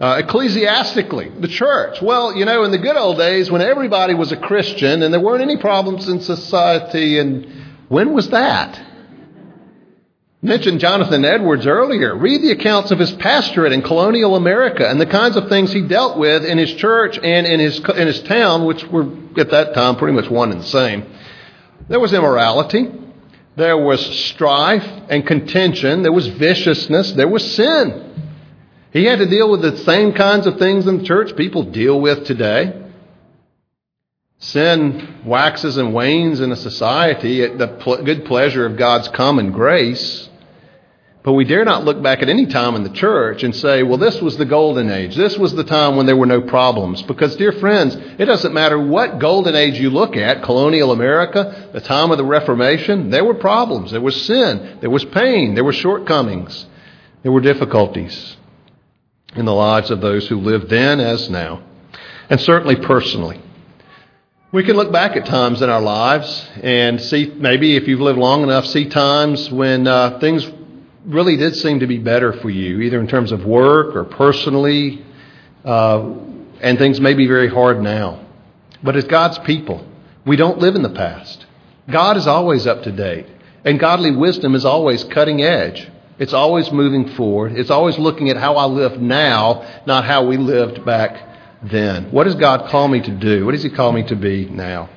Uh, 0.00 0.22
ecclesiastically, 0.24 1.28
the 1.40 1.48
church. 1.48 2.00
Well, 2.00 2.34
you 2.34 2.46
know, 2.46 2.64
in 2.64 2.70
the 2.70 2.78
good 2.78 2.96
old 2.96 3.18
days 3.18 3.50
when 3.50 3.60
everybody 3.60 4.14
was 4.14 4.32
a 4.32 4.36
Christian 4.38 5.02
and 5.02 5.12
there 5.12 5.20
weren't 5.20 5.42
any 5.42 5.58
problems 5.58 6.08
in 6.08 6.22
society, 6.22 7.18
and 7.18 7.52
when 7.88 8.14
was 8.14 8.30
that? 8.30 8.80
Mentioned 10.42 10.80
Jonathan 10.80 11.24
Edwards 11.24 11.66
earlier. 11.66 12.14
Read 12.14 12.42
the 12.42 12.50
accounts 12.50 12.90
of 12.90 12.98
his 12.98 13.12
pastorate 13.12 13.72
in 13.72 13.82
colonial 13.82 14.36
America 14.36 14.88
and 14.88 15.00
the 15.00 15.06
kinds 15.06 15.36
of 15.36 15.48
things 15.48 15.72
he 15.72 15.82
dealt 15.82 16.18
with 16.18 16.44
in 16.44 16.58
his 16.58 16.72
church 16.74 17.18
and 17.18 17.46
in 17.46 17.58
his, 17.58 17.78
in 17.78 18.06
his 18.06 18.22
town, 18.22 18.64
which 18.64 18.84
were 18.84 19.06
at 19.38 19.50
that 19.50 19.74
time 19.74 19.96
pretty 19.96 20.14
much 20.14 20.30
one 20.30 20.52
and 20.52 20.60
the 20.60 20.66
same. 20.66 21.06
There 21.88 22.00
was 22.00 22.12
immorality. 22.12 22.88
There 23.56 23.78
was 23.78 24.04
strife 24.26 24.86
and 25.08 25.26
contention. 25.26 26.02
There 26.02 26.12
was 26.12 26.26
viciousness. 26.26 27.12
There 27.12 27.28
was 27.28 27.54
sin. 27.54 28.02
He 28.92 29.04
had 29.04 29.18
to 29.18 29.26
deal 29.26 29.50
with 29.50 29.62
the 29.62 29.78
same 29.78 30.12
kinds 30.12 30.46
of 30.46 30.58
things 30.58 30.86
in 30.86 30.98
the 30.98 31.04
church 31.04 31.36
people 31.36 31.64
deal 31.64 32.00
with 32.00 32.26
today. 32.26 32.85
Sin 34.38 35.22
waxes 35.24 35.76
and 35.78 35.94
wanes 35.94 36.40
in 36.40 36.52
a 36.52 36.56
society 36.56 37.42
at 37.42 37.58
the 37.58 37.66
good 38.04 38.26
pleasure 38.26 38.66
of 38.66 38.76
God's 38.76 39.08
common 39.08 39.50
grace. 39.50 40.28
But 41.22 41.32
we 41.32 41.44
dare 41.44 41.64
not 41.64 41.84
look 41.84 42.00
back 42.00 42.22
at 42.22 42.28
any 42.28 42.46
time 42.46 42.76
in 42.76 42.84
the 42.84 42.90
church 42.90 43.42
and 43.42 43.56
say, 43.56 43.82
well, 43.82 43.98
this 43.98 44.22
was 44.22 44.36
the 44.36 44.44
golden 44.44 44.90
age. 44.90 45.16
This 45.16 45.36
was 45.36 45.52
the 45.52 45.64
time 45.64 45.96
when 45.96 46.06
there 46.06 46.16
were 46.16 46.26
no 46.26 46.40
problems. 46.40 47.02
Because, 47.02 47.34
dear 47.34 47.50
friends, 47.50 47.96
it 47.96 48.26
doesn't 48.26 48.54
matter 48.54 48.78
what 48.78 49.18
golden 49.18 49.56
age 49.56 49.80
you 49.80 49.90
look 49.90 50.16
at, 50.16 50.44
colonial 50.44 50.92
America, 50.92 51.68
the 51.72 51.80
time 51.80 52.12
of 52.12 52.18
the 52.18 52.24
Reformation, 52.24 53.10
there 53.10 53.24
were 53.24 53.34
problems. 53.34 53.90
There 53.90 54.00
was 54.00 54.24
sin. 54.24 54.78
There 54.80 54.90
was 54.90 55.04
pain. 55.04 55.56
There 55.56 55.64
were 55.64 55.72
shortcomings. 55.72 56.66
There 57.24 57.32
were 57.32 57.40
difficulties 57.40 58.36
in 59.34 59.46
the 59.46 59.54
lives 59.54 59.90
of 59.90 60.00
those 60.00 60.28
who 60.28 60.38
lived 60.38 60.70
then 60.70 61.00
as 61.00 61.28
now. 61.28 61.62
And 62.30 62.40
certainly 62.40 62.76
personally. 62.76 63.40
We 64.56 64.64
can 64.64 64.74
look 64.74 64.90
back 64.90 65.16
at 65.16 65.26
times 65.26 65.60
in 65.60 65.68
our 65.68 65.82
lives 65.82 66.48
and 66.62 66.98
see, 66.98 67.26
maybe 67.26 67.76
if 67.76 67.86
you've 67.86 68.00
lived 68.00 68.18
long 68.18 68.42
enough, 68.42 68.64
see 68.64 68.88
times 68.88 69.50
when 69.50 69.86
uh, 69.86 70.18
things 70.18 70.50
really 71.04 71.36
did 71.36 71.56
seem 71.56 71.80
to 71.80 71.86
be 71.86 71.98
better 71.98 72.32
for 72.32 72.48
you, 72.48 72.80
either 72.80 72.98
in 72.98 73.06
terms 73.06 73.32
of 73.32 73.44
work 73.44 73.94
or 73.94 74.04
personally, 74.04 75.04
uh, 75.62 76.10
and 76.62 76.78
things 76.78 76.98
may 77.02 77.12
be 77.12 77.26
very 77.26 77.50
hard 77.50 77.82
now. 77.82 78.24
But 78.82 78.96
as 78.96 79.04
God's 79.04 79.38
people, 79.40 79.86
we 80.24 80.36
don't 80.36 80.58
live 80.58 80.74
in 80.74 80.80
the 80.80 80.88
past. 80.88 81.44
God 81.90 82.16
is 82.16 82.26
always 82.26 82.66
up 82.66 82.84
to 82.84 82.92
date, 82.92 83.26
and 83.62 83.78
godly 83.78 84.16
wisdom 84.16 84.54
is 84.54 84.64
always 84.64 85.04
cutting 85.04 85.42
edge. 85.42 85.86
It's 86.18 86.32
always 86.32 86.72
moving 86.72 87.10
forward. 87.10 87.52
It's 87.52 87.68
always 87.70 87.98
looking 87.98 88.30
at 88.30 88.38
how 88.38 88.56
I 88.56 88.64
live 88.64 89.02
now, 89.02 89.82
not 89.84 90.06
how 90.06 90.24
we 90.26 90.38
lived 90.38 90.82
back 90.82 91.35
then. 91.70 92.10
What 92.10 92.24
does 92.24 92.34
God 92.34 92.70
call 92.70 92.88
me 92.88 93.00
to 93.00 93.10
do? 93.10 93.44
What 93.44 93.52
does 93.52 93.62
He 93.62 93.70
call 93.70 93.92
me 93.92 94.02
to 94.04 94.16
be 94.16 94.46
now? 94.46 94.90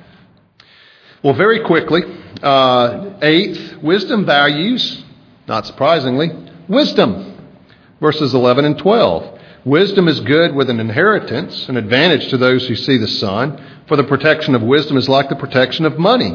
Well, 1.22 1.34
very 1.34 1.64
quickly, 1.64 2.02
uh, 2.42 3.18
eighth, 3.20 3.76
wisdom 3.82 4.24
values 4.24 5.04
not 5.50 5.66
surprisingly, 5.66 6.30
wisdom. 6.68 7.36
Verses 8.00 8.32
11 8.32 8.64
and 8.64 8.78
12. 8.78 9.40
Wisdom 9.64 10.06
is 10.06 10.20
good 10.20 10.54
with 10.54 10.70
an 10.70 10.78
inheritance, 10.78 11.68
an 11.68 11.76
advantage 11.76 12.28
to 12.28 12.38
those 12.38 12.68
who 12.68 12.76
see 12.76 12.98
the 12.98 13.08
sun, 13.08 13.60
for 13.88 13.96
the 13.96 14.04
protection 14.04 14.54
of 14.54 14.62
wisdom 14.62 14.96
is 14.96 15.08
like 15.08 15.28
the 15.28 15.34
protection 15.34 15.84
of 15.84 15.98
money. 15.98 16.32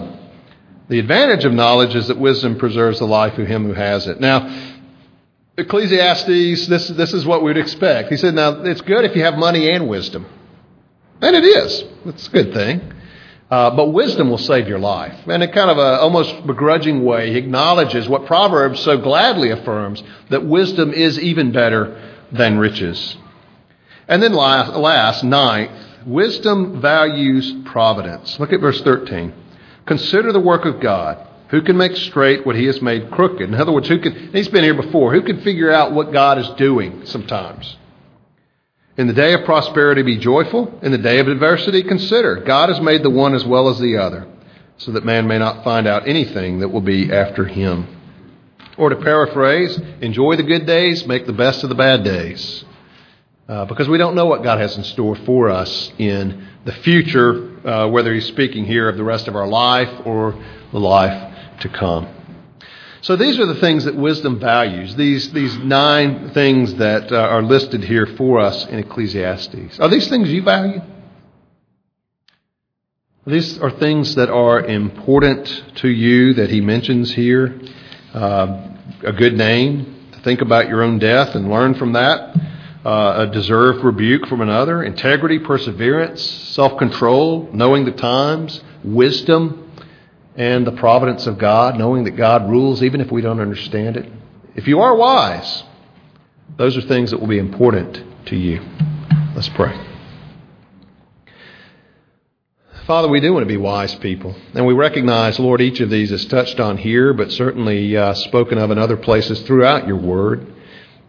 The 0.89 1.00
advantage 1.00 1.45
of 1.45 1.54
knowledge 1.54 1.95
is 1.95 2.10
that 2.10 2.19
wisdom 2.19 2.58
preserves 2.58 3.00
the 3.00 3.08
life 3.08 3.39
of 3.39 3.48
him 3.48 3.63
who 3.63 3.74
has 3.74 4.06
it. 4.06 4.19
Now, 4.19 4.75
Ecclesiastes, 5.58 6.68
this, 6.68 6.88
this 6.89 7.13
is 7.13 7.26
what 7.26 7.41
we'd 7.41 7.58
expect. 7.58 8.10
He 8.10 8.18
said, 8.18 8.34
now, 8.34 8.63
it's 8.63 8.82
good 8.82 9.06
if 9.06 9.15
you 9.15 9.24
have 9.24 9.36
money 9.36 9.70
and 9.70 9.88
wisdom. 9.88 10.26
And 11.22 11.36
it 11.36 11.46
is. 11.46 11.84
It's 12.06 12.28
a 12.28 12.32
good 12.32 12.54
thing. 12.54 12.94
Uh, 13.50 13.76
but 13.76 13.88
wisdom 13.94 14.30
will 14.30 14.38
save 14.38 14.68
your 14.68 14.80
life. 14.80 15.15
And 15.28 15.41
in 15.41 15.52
kind 15.52 15.70
of 15.70 15.78
a 15.78 16.02
almost 16.02 16.46
begrudging 16.46 17.06
way, 17.06 17.32
he 17.32 17.38
acknowledges 17.38 18.10
what 18.10 18.26
Proverbs 18.26 18.80
so 18.82 18.98
gladly 18.98 19.52
affirms 19.52 20.04
that 20.30 20.46
wisdom 20.46 20.91
is 20.91 21.20
even 21.20 21.52
better 21.52 22.02
than 22.32 22.58
riches. 22.58 23.15
And 24.08 24.22
then 24.22 24.34
last, 24.34 24.74
last 24.74 25.24
ninth, 25.24 25.72
wisdom 26.06 26.82
values 26.82 27.54
providence. 27.65 28.39
Look 28.39 28.52
at 28.52 28.60
verse 28.60 28.82
13. 28.82 29.34
Consider 29.86 30.34
the 30.34 30.39
work 30.39 30.65
of 30.65 30.82
God. 30.82 31.26
Who 31.49 31.62
can 31.62 31.77
make 31.77 31.95
straight 31.95 32.45
what 32.45 32.55
he 32.55 32.65
has 32.65 32.81
made 32.81 33.12
crooked? 33.12 33.41
In 33.41 33.53
other 33.53 33.71
words, 33.71 33.88
who 33.88 33.99
can, 33.99 34.34
he's 34.34 34.47
been 34.47 34.63
here 34.63 34.73
before, 34.73 35.13
who 35.13 35.21
can 35.21 35.41
figure 35.41 35.71
out 35.71 35.91
what 35.91 36.12
God 36.12 36.39
is 36.39 36.49
doing 36.51 37.05
sometimes? 37.05 37.77
In 38.97 39.08
the 39.08 39.13
day 39.13 39.34
of 39.34 39.45
prosperity, 39.45 40.01
be 40.01 40.17
joyful. 40.17 40.79
In 40.81 40.91
the 40.91 40.97
day 40.97 41.19
of 41.19 41.27
adversity, 41.27 41.84
consider. 41.84 42.38
God 42.38 42.69
has 42.69 42.79
made 42.79 43.03
the 43.03 43.10
one 43.10 43.36
as 43.36 43.45
well 43.45 43.69
as 43.69 43.79
the 43.79 43.97
other, 43.97 44.25
so 44.77 44.91
that 44.93 45.05
man 45.05 45.27
may 45.27 45.38
not 45.38 45.63
find 45.63 45.86
out 45.86 46.08
anything 46.08 46.60
that 46.60 46.69
will 46.69 46.81
be 46.81 47.12
after 47.12 47.45
him. 47.45 47.88
Or 48.77 48.89
to 48.89 48.95
paraphrase, 48.95 49.79
enjoy 50.01 50.38
the 50.38 50.43
good 50.43 50.65
days, 50.65 51.05
make 51.05 51.25
the 51.25 51.34
best 51.34 51.63
of 51.63 51.69
the 51.69 51.75
bad 51.75 52.03
days. 52.03 52.65
Uh, 53.47 53.65
because 53.65 53.88
we 53.88 53.99
don't 53.99 54.15
know 54.15 54.25
what 54.25 54.43
God 54.43 54.60
has 54.60 54.75
in 54.75 54.84
store 54.84 55.15
for 55.17 55.49
us 55.49 55.91
in 55.99 56.47
the 56.65 56.71
future, 56.71 57.67
uh, 57.67 57.88
whether 57.88 58.12
He's 58.12 58.25
speaking 58.25 58.65
here 58.65 58.89
of 58.89 58.97
the 58.97 59.03
rest 59.03 59.27
of 59.27 59.36
our 59.36 59.47
life 59.47 60.05
or 60.05 60.41
the 60.71 60.79
life 60.79 61.35
to 61.62 61.70
come. 61.70 62.08
So 63.02 63.15
these 63.15 63.38
are 63.39 63.46
the 63.46 63.60
things 63.62 63.84
that 63.86 63.96
wisdom 63.96 64.39
values, 64.39 64.96
these, 64.96 65.32
these 65.32 65.56
nine 65.60 66.32
things 66.32 66.74
that 66.76 67.12
uh, 67.12 67.18
are 67.18 67.44
listed 67.44 67.84
here 67.84 68.08
for 68.08 68.39
us 68.39 68.65
in 68.65 68.80
Ecclesiastes. 68.80 69.80
Are 69.80 69.89
these 69.89 70.08
things 70.08 70.32
you 70.32 70.41
value? 70.41 70.82
These 73.28 73.60
are 73.60 73.70
things 73.70 74.15
that 74.15 74.30
are 74.30 74.60
important 74.60 75.48
to 75.76 75.88
you 75.88 76.34
that 76.34 76.50
he 76.50 76.62
mentions 76.62 77.13
here. 77.13 77.60
Uh, 78.12 78.70
a 79.04 79.12
good 79.12 79.34
name, 79.34 80.10
to 80.12 80.20
think 80.22 80.41
about 80.41 80.68
your 80.68 80.82
own 80.82 80.98
death 80.98 81.36
and 81.36 81.50
learn 81.50 81.76
from 81.76 81.94
that. 81.94 82.36
Uh, 82.84 83.28
a 83.28 83.32
deserved 83.32 83.84
rebuke 83.84 84.28
from 84.28 84.41
another. 84.41 84.84
Integrity, 84.84 85.39
perseverance, 85.39 86.22
self 86.22 86.78
control, 86.78 87.50
knowing 87.52 87.86
the 87.86 87.91
times, 87.91 88.63
wisdom, 88.84 89.64
and 90.36 90.67
the 90.67 90.71
providence 90.74 91.28
of 91.28 91.38
God, 91.38 91.78
knowing 91.78 92.04
that 92.04 92.12
God 92.12 92.50
rules 92.50 92.84
even 92.84 93.02
if 93.02 93.12
we 93.12 93.21
don't 93.21 93.39
understand 93.39 93.98
it. 93.98 94.12
If 94.56 94.67
you 94.67 94.82
are 94.82 94.95
wise, 94.95 95.63
those 96.58 96.78
are 96.78 96.82
things 96.82 97.12
that 97.12 97.19
will 97.19 97.28
be 97.28 97.39
important 97.39 98.04
to 98.28 98.36
you. 98.36 98.62
Let's 99.36 99.50
pray. 99.50 99.78
Father, 102.86 103.08
we 103.08 103.19
do 103.19 103.34
want 103.34 103.43
to 103.43 103.48
be 103.48 103.58
wise 103.58 103.95
people. 103.95 104.36
And 104.54 104.65
we 104.65 104.74
recognize, 104.74 105.39
Lord, 105.39 105.60
each 105.60 105.80
of 105.80 105.89
these 105.89 106.12
is 106.12 106.26
touched 106.26 106.60
on 106.60 106.78
here, 106.78 107.13
but 107.13 107.32
certainly 107.32 107.98
uh, 107.98 108.13
spoken 108.13 108.60
of 108.60 108.69
in 108.69 108.78
other 108.78 108.95
places 108.95 109.41
throughout 109.41 109.88
your 109.88 109.98
word. 109.98 110.45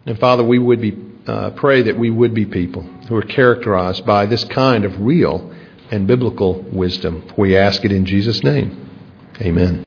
And 0.05 0.17
Father, 0.17 0.43
we 0.43 0.57
would 0.57 0.81
be, 0.81 0.97
uh, 1.27 1.51
pray 1.51 1.83
that 1.83 1.97
we 1.97 2.09
would 2.09 2.33
be 2.33 2.45
people 2.45 2.81
who 2.81 3.15
are 3.15 3.21
characterized 3.21 4.05
by 4.05 4.25
this 4.25 4.43
kind 4.45 4.85
of 4.85 4.99
real 5.01 5.53
and 5.91 6.07
biblical 6.07 6.63
wisdom. 6.63 7.31
We 7.37 7.55
ask 7.55 7.85
it 7.85 7.91
in 7.91 8.05
Jesus' 8.05 8.43
name. 8.43 8.86
Amen. 9.41 9.86